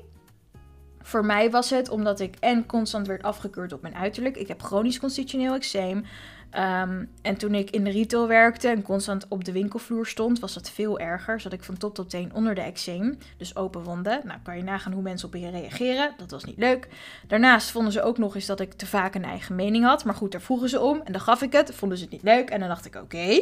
Voor 1.01 1.25
mij 1.25 1.51
was 1.51 1.69
het 1.69 1.89
omdat 1.89 2.19
ik 2.19 2.35
en 2.39 2.65
constant 2.65 3.07
werd 3.07 3.23
afgekeurd 3.23 3.73
op 3.73 3.81
mijn 3.81 3.95
uiterlijk. 3.95 4.37
Ik 4.37 4.47
heb 4.47 4.61
chronisch 4.61 4.99
constitutioneel 4.99 5.53
eczeem. 5.53 6.05
Ehm, 6.49 7.05
en 7.21 7.37
toen 7.37 7.55
ik 7.55 7.69
in 7.69 7.83
de 7.83 7.89
retail 7.89 8.27
werkte 8.27 8.67
en 8.67 8.81
constant 8.81 9.25
op 9.27 9.43
de 9.43 9.51
winkelvloer 9.51 10.07
stond, 10.07 10.39
was 10.39 10.53
dat 10.53 10.69
veel 10.69 10.99
erger. 10.99 11.39
Zat 11.39 11.53
ik 11.53 11.63
van 11.63 11.77
top 11.77 11.95
tot 11.95 12.09
teen 12.09 12.33
onder 12.33 12.55
de 12.55 12.61
eczeem, 12.61 13.17
dus 13.37 13.55
open 13.55 13.83
wonden. 13.83 14.21
Nou, 14.23 14.39
kan 14.43 14.57
je 14.57 14.63
nagaan 14.63 14.93
hoe 14.93 15.01
mensen 15.01 15.27
op 15.27 15.33
je 15.33 15.49
reageren. 15.49 16.13
Dat 16.17 16.31
was 16.31 16.43
niet 16.43 16.57
leuk. 16.57 16.87
Daarnaast 17.27 17.71
vonden 17.71 17.91
ze 17.91 18.01
ook 18.01 18.17
nog 18.17 18.35
eens 18.35 18.45
dat 18.45 18.59
ik 18.59 18.73
te 18.73 18.85
vaak 18.85 19.15
een 19.15 19.23
eigen 19.23 19.55
mening 19.55 19.85
had. 19.85 20.05
Maar 20.05 20.15
goed, 20.15 20.31
daar 20.31 20.41
vroegen 20.41 20.69
ze 20.69 20.79
om 20.79 21.01
en 21.03 21.11
dan 21.11 21.21
gaf 21.21 21.41
ik 21.41 21.51
het. 21.51 21.75
Vonden 21.75 21.97
ze 21.97 22.03
het 22.03 22.13
niet 22.13 22.23
leuk 22.23 22.49
en 22.49 22.59
dan 22.59 22.69
dacht 22.69 22.85
ik, 22.85 22.95
oké. 22.95 23.41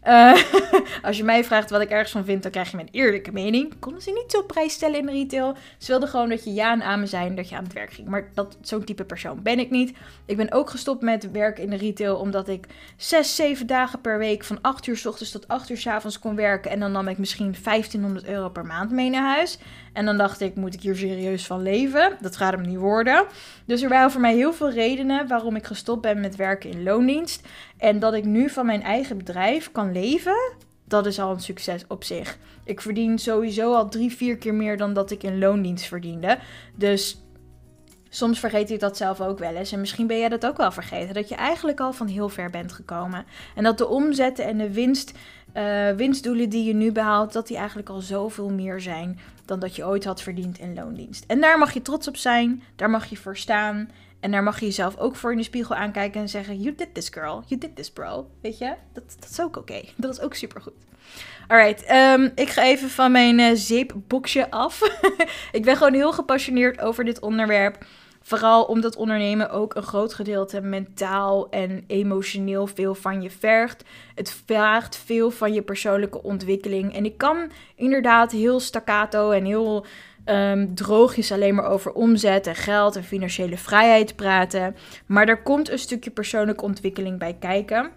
Eh, 0.00 0.42
als 1.02 1.16
je 1.16 1.24
mij 1.24 1.44
vraagt 1.44 1.70
wat 1.70 1.80
ik 1.80 1.90
ergens 1.90 2.10
van 2.12 2.24
vind, 2.24 2.42
dan 2.42 2.50
krijg 2.52 2.70
je 2.70 2.76
mijn 2.76 2.88
eerlijke 2.90 3.32
mening. 3.32 3.78
Konden 3.78 4.02
ze 4.02 4.10
niet 4.10 4.32
zo 4.32 4.42
prijs 4.42 4.72
stellen 4.72 4.98
in 4.98 5.06
de 5.06 5.12
retail. 5.12 5.56
Ze 5.78 5.86
wilden 5.90 6.08
gewoon 6.08 6.28
dat 6.28 6.44
je 6.44 6.54
ja 6.54 6.72
en 6.72 6.82
amen 6.82 7.08
zijn 7.08 7.34
dat 7.34 7.48
je 7.48 7.56
aan 7.56 7.64
het 7.64 7.72
werk 7.72 7.92
ging. 7.92 8.08
Maar 8.08 8.30
dat, 8.34 8.56
zo'n 8.60 8.84
type 8.84 9.04
persoon 9.04 9.42
ben 9.42 9.58
ik 9.58 9.70
niet. 9.70 9.96
Ik 10.26 10.36
ben 10.36 10.52
ook 10.52 10.70
gestopt 10.70 11.02
met 11.02 11.30
werken 11.30 11.62
in 11.62 11.70
de 11.70 11.76
retail 11.76 12.16
omdat 12.16 12.45
dat 12.46 12.54
ik 12.54 12.66
zes, 12.96 13.36
zeven 13.36 13.66
dagen 13.66 14.00
per 14.00 14.18
week 14.18 14.44
van 14.44 14.58
8 14.60 14.86
uur 14.86 14.96
s 14.96 15.06
ochtends 15.06 15.32
tot 15.32 15.48
8 15.48 15.70
uur 15.70 15.78
s 15.78 15.86
avonds 15.86 16.18
kon 16.18 16.36
werken. 16.36 16.70
En 16.70 16.80
dan 16.80 16.92
nam 16.92 17.08
ik 17.08 17.18
misschien 17.18 17.54
1500 17.64 18.26
euro 18.26 18.48
per 18.48 18.66
maand 18.66 18.90
mee 18.90 19.10
naar 19.10 19.34
huis. 19.34 19.58
En 19.92 20.04
dan 20.04 20.16
dacht 20.16 20.40
ik, 20.40 20.54
moet 20.54 20.74
ik 20.74 20.80
hier 20.80 20.96
serieus 20.96 21.46
van 21.46 21.62
leven? 21.62 22.16
Dat 22.20 22.36
gaat 22.36 22.52
hem 22.52 22.66
niet 22.66 22.78
worden. 22.78 23.24
Dus 23.66 23.82
er 23.82 23.88
waren 23.88 24.10
voor 24.10 24.20
mij 24.20 24.34
heel 24.34 24.52
veel 24.52 24.70
redenen 24.70 25.28
waarom 25.28 25.56
ik 25.56 25.66
gestopt 25.66 26.02
ben 26.02 26.20
met 26.20 26.36
werken 26.36 26.70
in 26.70 26.82
loondienst. 26.82 27.46
En 27.78 27.98
dat 27.98 28.14
ik 28.14 28.24
nu 28.24 28.50
van 28.50 28.66
mijn 28.66 28.82
eigen 28.82 29.16
bedrijf 29.16 29.72
kan 29.72 29.92
leven, 29.92 30.54
dat 30.84 31.06
is 31.06 31.20
al 31.20 31.30
een 31.30 31.40
succes 31.40 31.84
op 31.88 32.04
zich. 32.04 32.38
Ik 32.64 32.80
verdien 32.80 33.18
sowieso 33.18 33.74
al 33.74 33.88
drie, 33.88 34.12
vier 34.12 34.36
keer 34.36 34.54
meer 34.54 34.76
dan 34.76 34.94
dat 34.94 35.10
ik 35.10 35.22
in 35.22 35.38
loondienst 35.38 35.86
verdiende. 35.86 36.38
Dus 36.74 37.20
Soms 38.08 38.38
vergeet 38.38 38.70
ik 38.70 38.80
dat 38.80 38.96
zelf 38.96 39.20
ook 39.20 39.38
wel 39.38 39.54
eens. 39.54 39.72
En 39.72 39.80
misschien 39.80 40.06
ben 40.06 40.18
jij 40.18 40.28
dat 40.28 40.46
ook 40.46 40.56
wel 40.56 40.72
vergeten. 40.72 41.14
Dat 41.14 41.28
je 41.28 41.34
eigenlijk 41.34 41.80
al 41.80 41.92
van 41.92 42.06
heel 42.06 42.28
ver 42.28 42.50
bent 42.50 42.72
gekomen. 42.72 43.24
En 43.54 43.64
dat 43.64 43.78
de 43.78 43.86
omzetten 43.86 44.44
en 44.44 44.58
de 44.58 44.72
winst, 44.72 45.12
uh, 45.54 45.90
winstdoelen 45.90 46.48
die 46.48 46.64
je 46.64 46.74
nu 46.74 46.92
behaalt, 46.92 47.32
dat 47.32 47.46
die 47.46 47.56
eigenlijk 47.56 47.88
al 47.88 48.00
zoveel 48.00 48.48
meer 48.48 48.80
zijn 48.80 49.18
dan 49.44 49.58
dat 49.58 49.76
je 49.76 49.86
ooit 49.86 50.04
had 50.04 50.22
verdiend 50.22 50.58
in 50.58 50.74
loondienst. 50.74 51.24
En 51.26 51.40
daar 51.40 51.58
mag 51.58 51.72
je 51.72 51.82
trots 51.82 52.08
op 52.08 52.16
zijn. 52.16 52.62
Daar 52.76 52.90
mag 52.90 53.06
je 53.06 53.16
voor 53.16 53.36
staan. 53.36 53.90
En 54.20 54.30
daar 54.30 54.42
mag 54.42 54.60
je 54.60 54.66
jezelf 54.66 54.96
ook 54.96 55.16
voor 55.16 55.30
in 55.30 55.36
de 55.36 55.42
spiegel 55.42 55.74
aankijken 55.74 56.20
en 56.20 56.28
zeggen: 56.28 56.60
You 56.60 56.74
did 56.74 56.94
this, 56.94 57.08
girl. 57.08 57.42
You 57.46 57.60
did 57.60 57.76
this, 57.76 57.90
bro. 57.90 58.30
Weet 58.40 58.58
je? 58.58 58.74
Dat, 58.92 59.16
dat 59.18 59.30
is 59.30 59.40
ook 59.40 59.56
oké. 59.56 59.82
Dat 59.96 60.12
is 60.12 60.20
ook 60.20 60.34
supergoed. 60.34 60.74
Alright, 61.48 61.92
um, 61.92 62.32
ik 62.34 62.48
ga 62.48 62.64
even 62.64 62.90
van 62.90 63.12
mijn 63.12 63.38
uh, 63.38 63.50
zeepboxje 63.54 64.50
af. 64.50 64.80
ik 65.52 65.64
ben 65.64 65.76
gewoon 65.76 65.94
heel 65.94 66.12
gepassioneerd 66.12 66.80
over 66.80 67.04
dit 67.04 67.20
onderwerp. 67.20 67.84
Vooral 68.22 68.64
omdat 68.64 68.96
ondernemen 68.96 69.50
ook 69.50 69.74
een 69.74 69.82
groot 69.82 70.14
gedeelte 70.14 70.60
mentaal 70.60 71.50
en 71.50 71.84
emotioneel 71.86 72.66
veel 72.66 72.94
van 72.94 73.22
je 73.22 73.30
vergt. 73.30 73.84
Het 74.14 74.36
vraagt 74.46 74.96
veel 75.04 75.30
van 75.30 75.52
je 75.52 75.62
persoonlijke 75.62 76.22
ontwikkeling. 76.22 76.94
En 76.94 77.04
ik 77.04 77.18
kan 77.18 77.50
inderdaad 77.74 78.32
heel 78.32 78.60
staccato 78.60 79.30
en 79.30 79.44
heel 79.44 79.86
um, 80.24 80.74
droogjes 80.74 81.32
alleen 81.32 81.54
maar 81.54 81.66
over 81.66 81.92
omzet 81.92 82.46
en 82.46 82.54
geld 82.54 82.96
en 82.96 83.04
financiële 83.04 83.56
vrijheid 83.56 84.16
praten. 84.16 84.76
Maar 85.06 85.28
er 85.28 85.42
komt 85.42 85.70
een 85.70 85.78
stukje 85.78 86.10
persoonlijke 86.10 86.64
ontwikkeling 86.64 87.18
bij 87.18 87.36
kijken. 87.40 87.90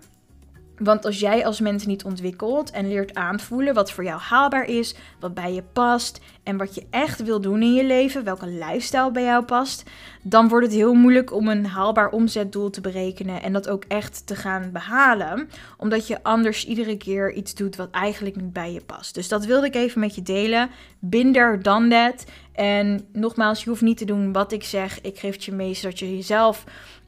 Want 0.79 1.05
als 1.05 1.19
jij 1.19 1.45
als 1.45 1.59
mens 1.59 1.85
niet 1.85 2.03
ontwikkelt 2.03 2.71
en 2.71 2.87
leert 2.87 3.15
aanvoelen 3.15 3.73
wat 3.73 3.91
voor 3.91 4.03
jou 4.03 4.19
haalbaar 4.19 4.65
is, 4.65 4.95
wat 5.19 5.33
bij 5.33 5.53
je 5.53 5.63
past 5.73 6.19
en 6.43 6.57
wat 6.57 6.75
je 6.75 6.85
echt 6.89 7.23
wil 7.23 7.41
doen 7.41 7.61
in 7.61 7.73
je 7.73 7.85
leven, 7.85 8.23
welke 8.23 8.47
lifestyle 8.47 9.11
bij 9.11 9.23
jou 9.23 9.43
past, 9.43 9.83
dan 10.21 10.47
wordt 10.47 10.65
het 10.65 10.75
heel 10.75 10.93
moeilijk 10.93 11.33
om 11.33 11.47
een 11.47 11.65
haalbaar 11.65 12.09
omzetdoel 12.09 12.69
te 12.69 12.81
berekenen 12.81 13.41
en 13.41 13.53
dat 13.53 13.69
ook 13.69 13.83
echt 13.87 14.27
te 14.27 14.35
gaan 14.35 14.69
behalen, 14.73 15.49
omdat 15.77 16.07
je 16.07 16.23
anders 16.23 16.65
iedere 16.65 16.97
keer 16.97 17.33
iets 17.33 17.55
doet 17.55 17.75
wat 17.75 17.91
eigenlijk 17.91 18.35
niet 18.35 18.53
bij 18.53 18.73
je 18.73 18.81
past. 18.81 19.13
Dus 19.13 19.27
dat 19.27 19.45
wilde 19.45 19.67
ik 19.67 19.75
even 19.75 19.99
met 19.99 20.15
je 20.15 20.21
delen. 20.21 20.69
Binder 20.99 21.61
dan 21.61 21.89
dat. 21.89 22.25
En 22.53 23.07
nogmaals, 23.13 23.63
je 23.63 23.69
hoeft 23.69 23.81
niet 23.81 23.97
te 23.97 24.05
doen 24.05 24.33
wat 24.33 24.51
ik 24.51 24.63
zeg. 24.63 25.01
Ik 25.01 25.19
geef 25.19 25.33
het 25.33 25.43
je 25.43 25.51
mee 25.51 25.73
zodat 25.73 25.99
je 25.99 26.15
jezelf 26.15 26.63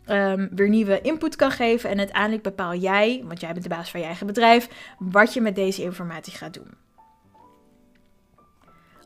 um, 0.07 0.49
weer 0.55 0.69
nieuwe 0.69 1.01
input 1.01 1.35
kan 1.35 1.51
geven. 1.51 1.89
En 1.89 1.97
uiteindelijk 1.97 2.43
bepaal 2.43 2.75
jij, 2.75 3.23
want 3.25 3.39
jij 3.39 3.51
bent 3.51 3.63
de 3.63 3.69
baas 3.69 3.91
van 3.91 3.99
je 3.99 4.05
eigen 4.05 4.27
bedrijf, 4.27 4.67
wat 4.99 5.33
je 5.33 5.41
met 5.41 5.55
deze 5.55 5.83
informatie 5.83 6.33
gaat 6.33 6.53
doen. 6.53 6.73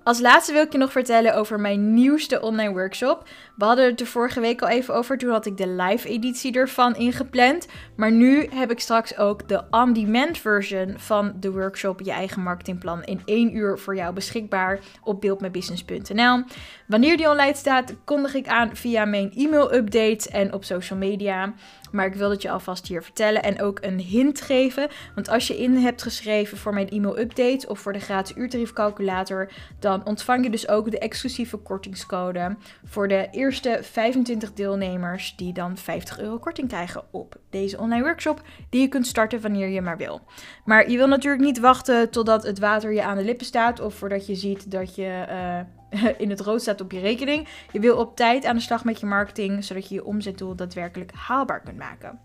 Als 0.06 0.20
laatste 0.20 0.54
wil 0.54 0.62
ik 0.62 0.72
je 0.72 0.78
nog 0.78 0.92
vertellen 0.92 1.36
over 1.36 1.60
mijn 1.60 1.94
nieuwste 1.94 2.42
online 2.42 2.74
workshop. 2.74 3.28
We 3.56 3.66
hadden 3.66 3.86
het 3.86 4.00
er 4.00 4.08
vorige 4.08 4.40
week 4.40 4.62
al 4.62 4.68
even 4.68 4.94
over. 4.96 5.18
Toen 5.18 5.30
had 5.32 5.46
ik 5.46 5.58
de 5.58 5.68
live 5.68 6.08
editie 6.08 6.54
ervan 6.54 6.96
ingepland. 6.96 7.68
Maar 7.96 8.12
nu 8.12 8.48
heb 8.54 8.72
ik 8.72 8.80
straks 8.80 9.18
ook 9.18 9.48
de 9.48 9.64
on-demand 9.70 10.38
version 10.38 10.94
van 10.98 11.34
de 11.40 11.52
workshop 11.52 12.02
Je 12.02 12.12
eigen 12.12 12.42
marketingplan 12.42 13.04
in 13.04 13.22
één 13.26 13.56
uur 13.56 13.80
voor 13.80 13.96
jou 13.96 14.14
beschikbaar 14.14 14.80
op 15.04 15.22
beeldmijbusiness.nl. 15.22 16.44
Wanneer 16.88 17.18
die 17.18 17.30
online 17.30 17.56
staat, 17.56 17.94
kondig 18.04 18.34
ik 18.34 18.48
aan 18.48 18.76
via 18.76 19.06
mijn 19.06 19.32
e-mail 19.36 19.74
updates 19.74 20.28
en 20.28 20.54
op 20.54 20.64
social 20.64 21.00
media. 21.00 21.54
Maar 21.92 22.06
ik 22.06 22.14
wil 22.14 22.30
het 22.30 22.42
je 22.42 22.52
alvast 22.52 22.88
hier 22.88 23.04
vertellen 23.04 23.44
en 23.44 23.62
ook 23.62 23.80
een 23.82 24.00
hint 24.00 24.42
geven. 24.42 24.90
Want 25.16 25.30
als 25.30 25.48
je 25.48 25.58
in 25.58 25.76
hebt 25.76 26.02
geschreven 26.02 26.58
voor 26.58 26.74
mijn 26.74 26.90
e-mail 26.90 27.20
update 27.20 27.68
of 27.68 27.80
voor 27.80 27.94
de 27.94 28.00
gratis 28.00 28.36
uurtariefcalculator, 28.36 29.52
dan 29.80 30.06
ontvang 30.06 30.44
je 30.44 30.50
dus 30.50 30.68
ook 30.68 30.92
de 30.92 31.00
exclusieve 31.00 31.58
kortingscode 31.58 32.56
voor 32.84 33.08
de 33.08 33.28
eerste 33.32 33.80
25 33.82 34.54
deelnemers 34.54 35.36
die 35.36 35.54
dan 35.54 35.78
50 35.78 36.20
euro 36.20 36.38
korting 36.38 36.68
krijgen 36.68 37.04
op 37.12 37.36
deze 37.56 37.78
online 37.78 38.04
workshop 38.04 38.42
die 38.70 38.82
je 38.82 38.88
kunt 38.88 39.08
starten 39.08 39.42
wanneer 39.42 39.68
je 39.68 39.82
maar 39.82 39.98
wil. 39.98 40.22
Maar 40.66 40.90
je 40.90 40.98
wil 40.98 41.08
natuurlijk 41.08 41.44
niet 41.44 41.60
wachten 41.60 42.10
totdat 42.10 42.44
het 42.44 42.60
water 42.60 42.94
je 42.94 43.04
aan 43.04 43.18
de 43.18 43.24
lippen 43.24 43.46
staat 43.46 43.80
of 43.80 43.96
voordat 43.96 44.28
je 44.28 44.36
ziet 44.36 44.72
dat 44.72 44.96
je 44.96 45.26
uh, 45.30 46.10
in 46.24 46.30
het 46.30 46.40
rood 46.40 46.62
staat 46.62 46.82
op 46.82 46.92
je 46.92 47.00
rekening. 47.00 47.48
Je 47.72 47.80
wil 47.80 47.98
op 47.98 48.16
tijd 48.16 48.46
aan 48.46 48.56
de 48.56 48.62
slag 48.62 48.84
met 48.84 49.00
je 49.00 49.06
marketing, 49.06 49.64
zodat 49.64 49.90
je 49.90 49.96
je 49.96 50.06
omzetdoel 50.06 50.56
daadwerkelijk 50.56 51.12
haalbaar 51.14 51.62
kunt 51.62 51.78
maken. 51.78 52.20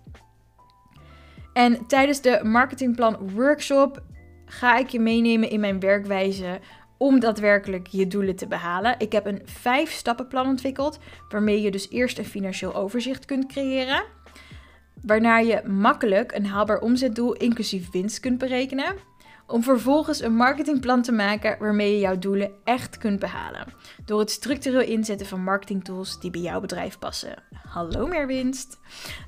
En 1.53 1.87
tijdens 1.87 2.21
de 2.21 2.41
marketingplan 2.43 3.31
workshop 3.35 4.03
ga 4.45 4.79
ik 4.79 4.89
je 4.89 5.01
meenemen 5.01 5.51
in 5.51 5.61
mijn 5.61 5.81
werkwijze 5.81 6.61
om 6.99 7.21
daadwerkelijk 7.21 7.87
je 7.87 8.07
doelen 8.07 8.37
te 8.37 8.47
behalen. 8.47 8.95
Ik 8.99 9.13
heb 9.13 9.27
een 9.27 9.43
vijf 9.45 9.91
stappenplan 9.91 10.47
ontwikkeld, 10.47 10.99
waarmee 11.29 11.63
je 11.63 11.71
dus 11.71 11.91
eerst 11.91 12.19
een 12.19 12.25
financieel 12.25 12.75
overzicht 12.75 13.25
kunt 13.25 13.47
creëren. 13.47 14.03
Waarna 15.03 15.39
je 15.39 15.63
makkelijk 15.67 16.33
een 16.33 16.47
haalbaar 16.47 16.79
omzetdoel 16.81 17.33
inclusief 17.33 17.91
winst 17.91 18.21
kunt 18.21 18.39
berekenen 18.39 18.95
om 19.51 19.63
vervolgens 19.63 20.23
een 20.23 20.37
marketingplan 20.37 21.03
te 21.03 21.13
maken 21.13 21.57
waarmee 21.59 21.93
je 21.93 21.99
jouw 21.99 22.19
doelen 22.19 22.51
echt 22.65 22.99
kunt 22.99 23.19
behalen. 23.19 23.67
Door 24.05 24.21
het 24.21 24.31
structureel 24.31 24.81
inzetten 24.81 25.27
van 25.27 25.43
marketingtools 25.43 26.21
die 26.21 26.31
bij 26.31 26.41
jouw 26.41 26.61
bedrijf 26.61 26.99
passen. 26.99 27.35
Hallo 27.69 28.07
meer 28.07 28.27
winst. 28.27 28.79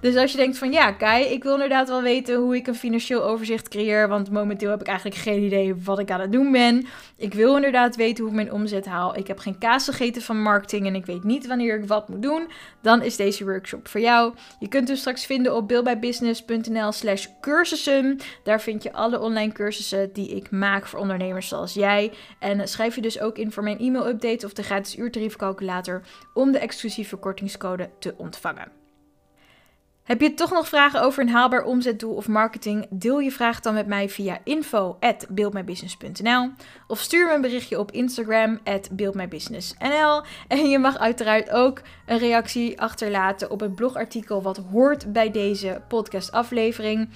Dus 0.00 0.16
als 0.16 0.30
je 0.30 0.36
denkt 0.36 0.58
van 0.58 0.72
ja, 0.72 0.92
Kai, 0.92 1.24
ik 1.24 1.42
wil 1.42 1.52
inderdaad 1.52 1.88
wel 1.88 2.02
weten 2.02 2.36
hoe 2.36 2.56
ik 2.56 2.66
een 2.66 2.74
financieel 2.74 3.24
overzicht 3.24 3.68
creëer, 3.68 4.08
want 4.08 4.30
momenteel 4.30 4.70
heb 4.70 4.80
ik 4.80 4.86
eigenlijk 4.86 5.16
geen 5.16 5.42
idee 5.42 5.74
wat 5.74 5.98
ik 5.98 6.10
aan 6.10 6.20
het 6.20 6.32
doen 6.32 6.52
ben. 6.52 6.86
Ik 7.16 7.34
wil 7.34 7.56
inderdaad 7.56 7.96
weten 7.96 8.24
hoe 8.24 8.32
ik 8.32 8.38
mijn 8.38 8.52
omzet 8.52 8.86
haal. 8.86 9.16
Ik 9.16 9.26
heb 9.26 9.38
geen 9.38 9.58
kaas 9.58 9.84
gegeten 9.84 10.22
van 10.22 10.42
marketing 10.42 10.86
en 10.86 10.94
ik 10.94 11.06
weet 11.06 11.24
niet 11.24 11.46
wanneer 11.46 11.78
ik 11.78 11.88
wat 11.88 12.08
moet 12.08 12.22
doen. 12.22 12.50
Dan 12.80 13.02
is 13.02 13.16
deze 13.16 13.44
workshop 13.44 13.88
voor 13.88 14.00
jou. 14.00 14.34
Je 14.58 14.68
kunt 14.68 14.88
hem 14.88 14.96
straks 14.96 15.26
vinden 15.26 15.54
op 15.54 15.68
beeldbijbusiness.nl 15.68 16.92
slash 16.92 17.26
cursussen. 17.40 18.18
Daar 18.42 18.60
vind 18.60 18.82
je 18.82 18.92
alle 18.92 19.20
online 19.20 19.52
cursussen 19.52 20.11
die 20.14 20.36
ik 20.36 20.50
maak 20.50 20.86
voor 20.86 20.98
ondernemers 20.98 21.48
zoals 21.48 21.74
jij. 21.74 22.12
En 22.38 22.68
schrijf 22.68 22.94
je 22.94 23.00
dus 23.00 23.20
ook 23.20 23.38
in 23.38 23.52
voor 23.52 23.62
mijn 23.62 23.78
e-mail 23.78 24.08
update 24.08 24.46
of 24.46 24.52
de 24.52 24.62
gratis 24.62 24.96
uurtariefcalculator 24.96 26.02
om 26.34 26.52
de 26.52 26.58
exclusieve 26.58 27.16
kortingscode 27.16 27.90
te 27.98 28.14
ontvangen. 28.16 28.80
Heb 30.02 30.20
je 30.20 30.34
toch 30.34 30.50
nog 30.50 30.68
vragen 30.68 31.02
over 31.02 31.22
een 31.22 31.28
haalbaar 31.28 31.64
omzetdoel 31.64 32.14
of 32.14 32.28
marketing? 32.28 32.86
Deel 32.90 33.18
je 33.18 33.30
vraag 33.30 33.60
dan 33.60 33.74
met 33.74 33.86
mij 33.86 34.08
via 34.08 34.38
info@buildmybusiness.nl 34.44 36.50
of 36.86 37.00
stuur 37.00 37.26
me 37.26 37.34
een 37.34 37.40
berichtje 37.40 37.78
op 37.78 37.90
Instagram 37.90 38.60
@buildmybusinessnl. 38.92 40.22
En 40.48 40.68
je 40.68 40.78
mag 40.78 40.98
uiteraard 40.98 41.50
ook 41.50 41.80
een 42.06 42.18
reactie 42.18 42.80
achterlaten 42.80 43.50
op 43.50 43.60
het 43.60 43.74
blogartikel 43.74 44.42
wat 44.42 44.60
hoort 44.70 45.12
bij 45.12 45.30
deze 45.30 45.82
podcastaflevering. 45.88 47.08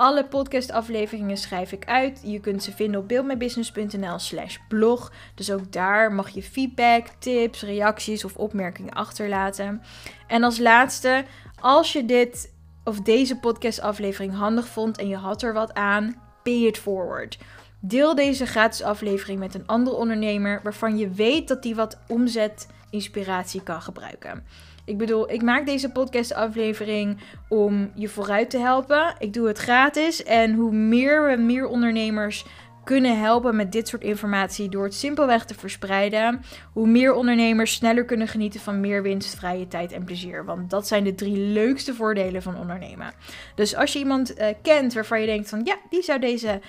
Alle 0.00 0.24
podcastafleveringen 0.24 1.36
schrijf 1.36 1.72
ik 1.72 1.84
uit. 1.84 2.20
Je 2.24 2.40
kunt 2.40 2.62
ze 2.62 2.72
vinden 2.72 3.00
op 3.00 3.08
beeldmijbusiness.nl 3.08 4.18
slash 4.18 4.56
blog. 4.68 5.12
Dus 5.34 5.52
ook 5.52 5.72
daar 5.72 6.12
mag 6.12 6.28
je 6.28 6.42
feedback, 6.42 7.06
tips, 7.18 7.62
reacties 7.62 8.24
of 8.24 8.36
opmerkingen 8.36 8.92
achterlaten. 8.92 9.82
En 10.26 10.42
als 10.42 10.58
laatste, 10.58 11.24
als 11.60 11.92
je 11.92 12.04
dit 12.04 12.52
of 12.84 13.00
deze 13.00 13.38
podcastaflevering 13.38 14.34
handig 14.34 14.66
vond 14.68 14.98
en 14.98 15.08
je 15.08 15.16
had 15.16 15.42
er 15.42 15.52
wat 15.52 15.74
aan, 15.74 16.22
pay 16.42 16.66
it 16.66 16.78
forward. 16.78 17.38
Deel 17.80 18.14
deze 18.14 18.46
gratis 18.46 18.82
aflevering 18.82 19.38
met 19.38 19.54
een 19.54 19.66
andere 19.66 19.96
ondernemer 19.96 20.60
waarvan 20.62 20.98
je 20.98 21.10
weet 21.10 21.48
dat 21.48 21.62
die 21.62 21.74
wat 21.74 21.98
omzet 22.08 22.66
inspiratie 22.90 23.62
kan 23.62 23.82
gebruiken. 23.82 24.44
Ik 24.84 24.98
bedoel, 24.98 25.32
ik 25.32 25.42
maak 25.42 25.66
deze 25.66 25.90
podcastaflevering 25.90 27.18
om 27.48 27.90
je 27.94 28.08
vooruit 28.08 28.50
te 28.50 28.58
helpen. 28.58 29.14
Ik 29.18 29.32
doe 29.32 29.46
het 29.46 29.58
gratis. 29.58 30.22
En 30.22 30.54
hoe 30.54 30.72
meer 30.72 31.26
we 31.26 31.36
meer 31.36 31.66
ondernemers 31.66 32.44
kunnen 32.84 33.20
helpen 33.20 33.56
met 33.56 33.72
dit 33.72 33.88
soort 33.88 34.02
informatie 34.02 34.68
door 34.68 34.84
het 34.84 34.94
simpelweg 34.94 35.44
te 35.44 35.54
verspreiden, 35.54 36.42
hoe 36.72 36.86
meer 36.86 37.12
ondernemers 37.12 37.72
sneller 37.72 38.04
kunnen 38.04 38.28
genieten 38.28 38.60
van 38.60 38.80
meer 38.80 39.02
winst, 39.02 39.34
vrije 39.34 39.68
tijd 39.68 39.92
en 39.92 40.04
plezier. 40.04 40.44
Want 40.44 40.70
dat 40.70 40.86
zijn 40.86 41.04
de 41.04 41.14
drie 41.14 41.36
leukste 41.36 41.94
voordelen 41.94 42.42
van 42.42 42.56
ondernemen. 42.56 43.12
Dus 43.54 43.76
als 43.76 43.92
je 43.92 43.98
iemand 43.98 44.38
uh, 44.38 44.46
kent 44.62 44.92
waarvan 44.92 45.20
je 45.20 45.26
denkt 45.26 45.48
van 45.48 45.60
ja, 45.64 45.76
die 45.90 46.02
zou 46.02 46.20
deze 46.20 46.60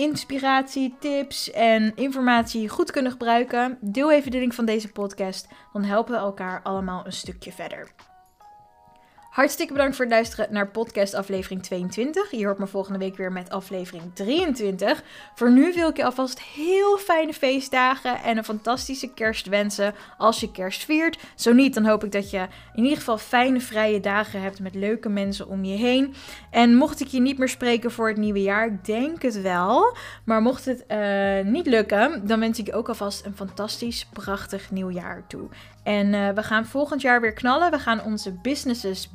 inspiratie, 0.00 0.96
tips 0.98 1.50
en 1.50 1.96
informatie 1.96 2.68
goed 2.68 2.90
kunnen 2.90 3.12
gebruiken, 3.12 3.78
deel 3.80 4.12
even 4.12 4.30
de 4.30 4.38
link 4.38 4.52
van 4.52 4.64
deze 4.64 4.92
podcast. 4.92 5.48
Dan 5.72 5.84
helpen 5.84 6.12
we 6.12 6.18
elkaar 6.18 6.62
allemaal 6.62 7.06
een 7.06 7.12
stukje 7.12 7.52
verder. 7.52 7.90
Hartstikke 9.30 9.72
bedankt 9.72 9.96
voor 9.96 10.04
het 10.04 10.14
luisteren 10.14 10.52
naar 10.52 10.68
podcast 10.68 11.14
aflevering 11.14 11.62
22. 11.62 12.30
Je 12.30 12.44
hoort 12.44 12.58
me 12.58 12.66
volgende 12.66 12.98
week 12.98 13.16
weer 13.16 13.32
met 13.32 13.50
aflevering 13.50 14.02
23. 14.14 15.02
Voor 15.34 15.50
nu 15.50 15.72
wil 15.72 15.88
ik 15.88 15.96
je 15.96 16.04
alvast 16.04 16.40
heel 16.40 16.98
fijne 16.98 17.32
feestdagen 17.32 18.22
en 18.22 18.36
een 18.36 18.44
fantastische 18.44 19.12
kerst 19.14 19.46
wensen 19.46 19.94
als 20.18 20.40
je 20.40 20.50
kerst 20.50 20.84
viert. 20.84 21.18
Zo 21.34 21.52
niet, 21.52 21.74
dan 21.74 21.86
hoop 21.86 22.04
ik 22.04 22.12
dat 22.12 22.30
je 22.30 22.46
in 22.74 22.82
ieder 22.82 22.98
geval 22.98 23.18
fijne 23.18 23.60
vrije 23.60 24.00
dagen 24.00 24.42
hebt 24.42 24.60
met 24.60 24.74
leuke 24.74 25.08
mensen 25.08 25.48
om 25.48 25.64
je 25.64 25.76
heen. 25.76 26.14
En 26.50 26.74
mocht 26.74 27.00
ik 27.00 27.06
je 27.06 27.20
niet 27.20 27.38
meer 27.38 27.48
spreken 27.48 27.90
voor 27.90 28.08
het 28.08 28.16
nieuwe 28.16 28.42
jaar, 28.42 28.66
ik 28.66 28.84
denk 28.84 29.22
het 29.22 29.40
wel. 29.40 29.96
Maar 30.24 30.42
mocht 30.42 30.64
het 30.64 30.84
uh, 30.88 31.52
niet 31.52 31.66
lukken, 31.66 32.26
dan 32.26 32.40
wens 32.40 32.58
ik 32.58 32.66
je 32.66 32.74
ook 32.74 32.88
alvast 32.88 33.24
een 33.24 33.36
fantastisch, 33.36 34.06
prachtig 34.12 34.70
nieuwjaar 34.70 35.26
toe. 35.26 35.48
En 35.82 36.12
uh, 36.12 36.28
we 36.28 36.42
gaan 36.42 36.66
volgend 36.66 37.00
jaar 37.00 37.20
weer 37.20 37.32
knallen. 37.32 37.70
We 37.70 37.78
gaan 37.78 38.04
onze 38.04 38.32
businesses 38.32 39.10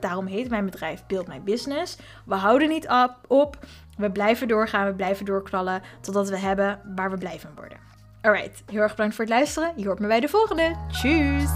Daarom 0.00 0.26
heet 0.26 0.50
mijn 0.50 0.64
bedrijf 0.64 1.06
Build 1.06 1.26
My 1.26 1.40
Business. 1.40 1.96
We 2.24 2.34
houden 2.34 2.68
niet 2.68 2.88
op. 3.26 3.58
We 3.96 4.10
blijven 4.10 4.48
doorgaan, 4.48 4.86
we 4.86 4.94
blijven 4.94 5.24
doorknallen. 5.24 5.82
Totdat 6.00 6.28
we 6.28 6.38
hebben 6.38 6.80
waar 6.96 7.10
we 7.10 7.18
blij 7.18 7.40
van 7.40 7.50
worden. 7.54 7.78
Alright, 8.22 8.62
heel 8.66 8.80
erg 8.80 8.90
bedankt 8.90 9.14
voor 9.14 9.24
het 9.24 9.34
luisteren. 9.34 9.72
Je 9.76 9.86
hoort 9.86 9.98
me 9.98 10.06
bij 10.06 10.20
de 10.20 10.28
volgende. 10.28 10.76
Tjus! 10.92 11.50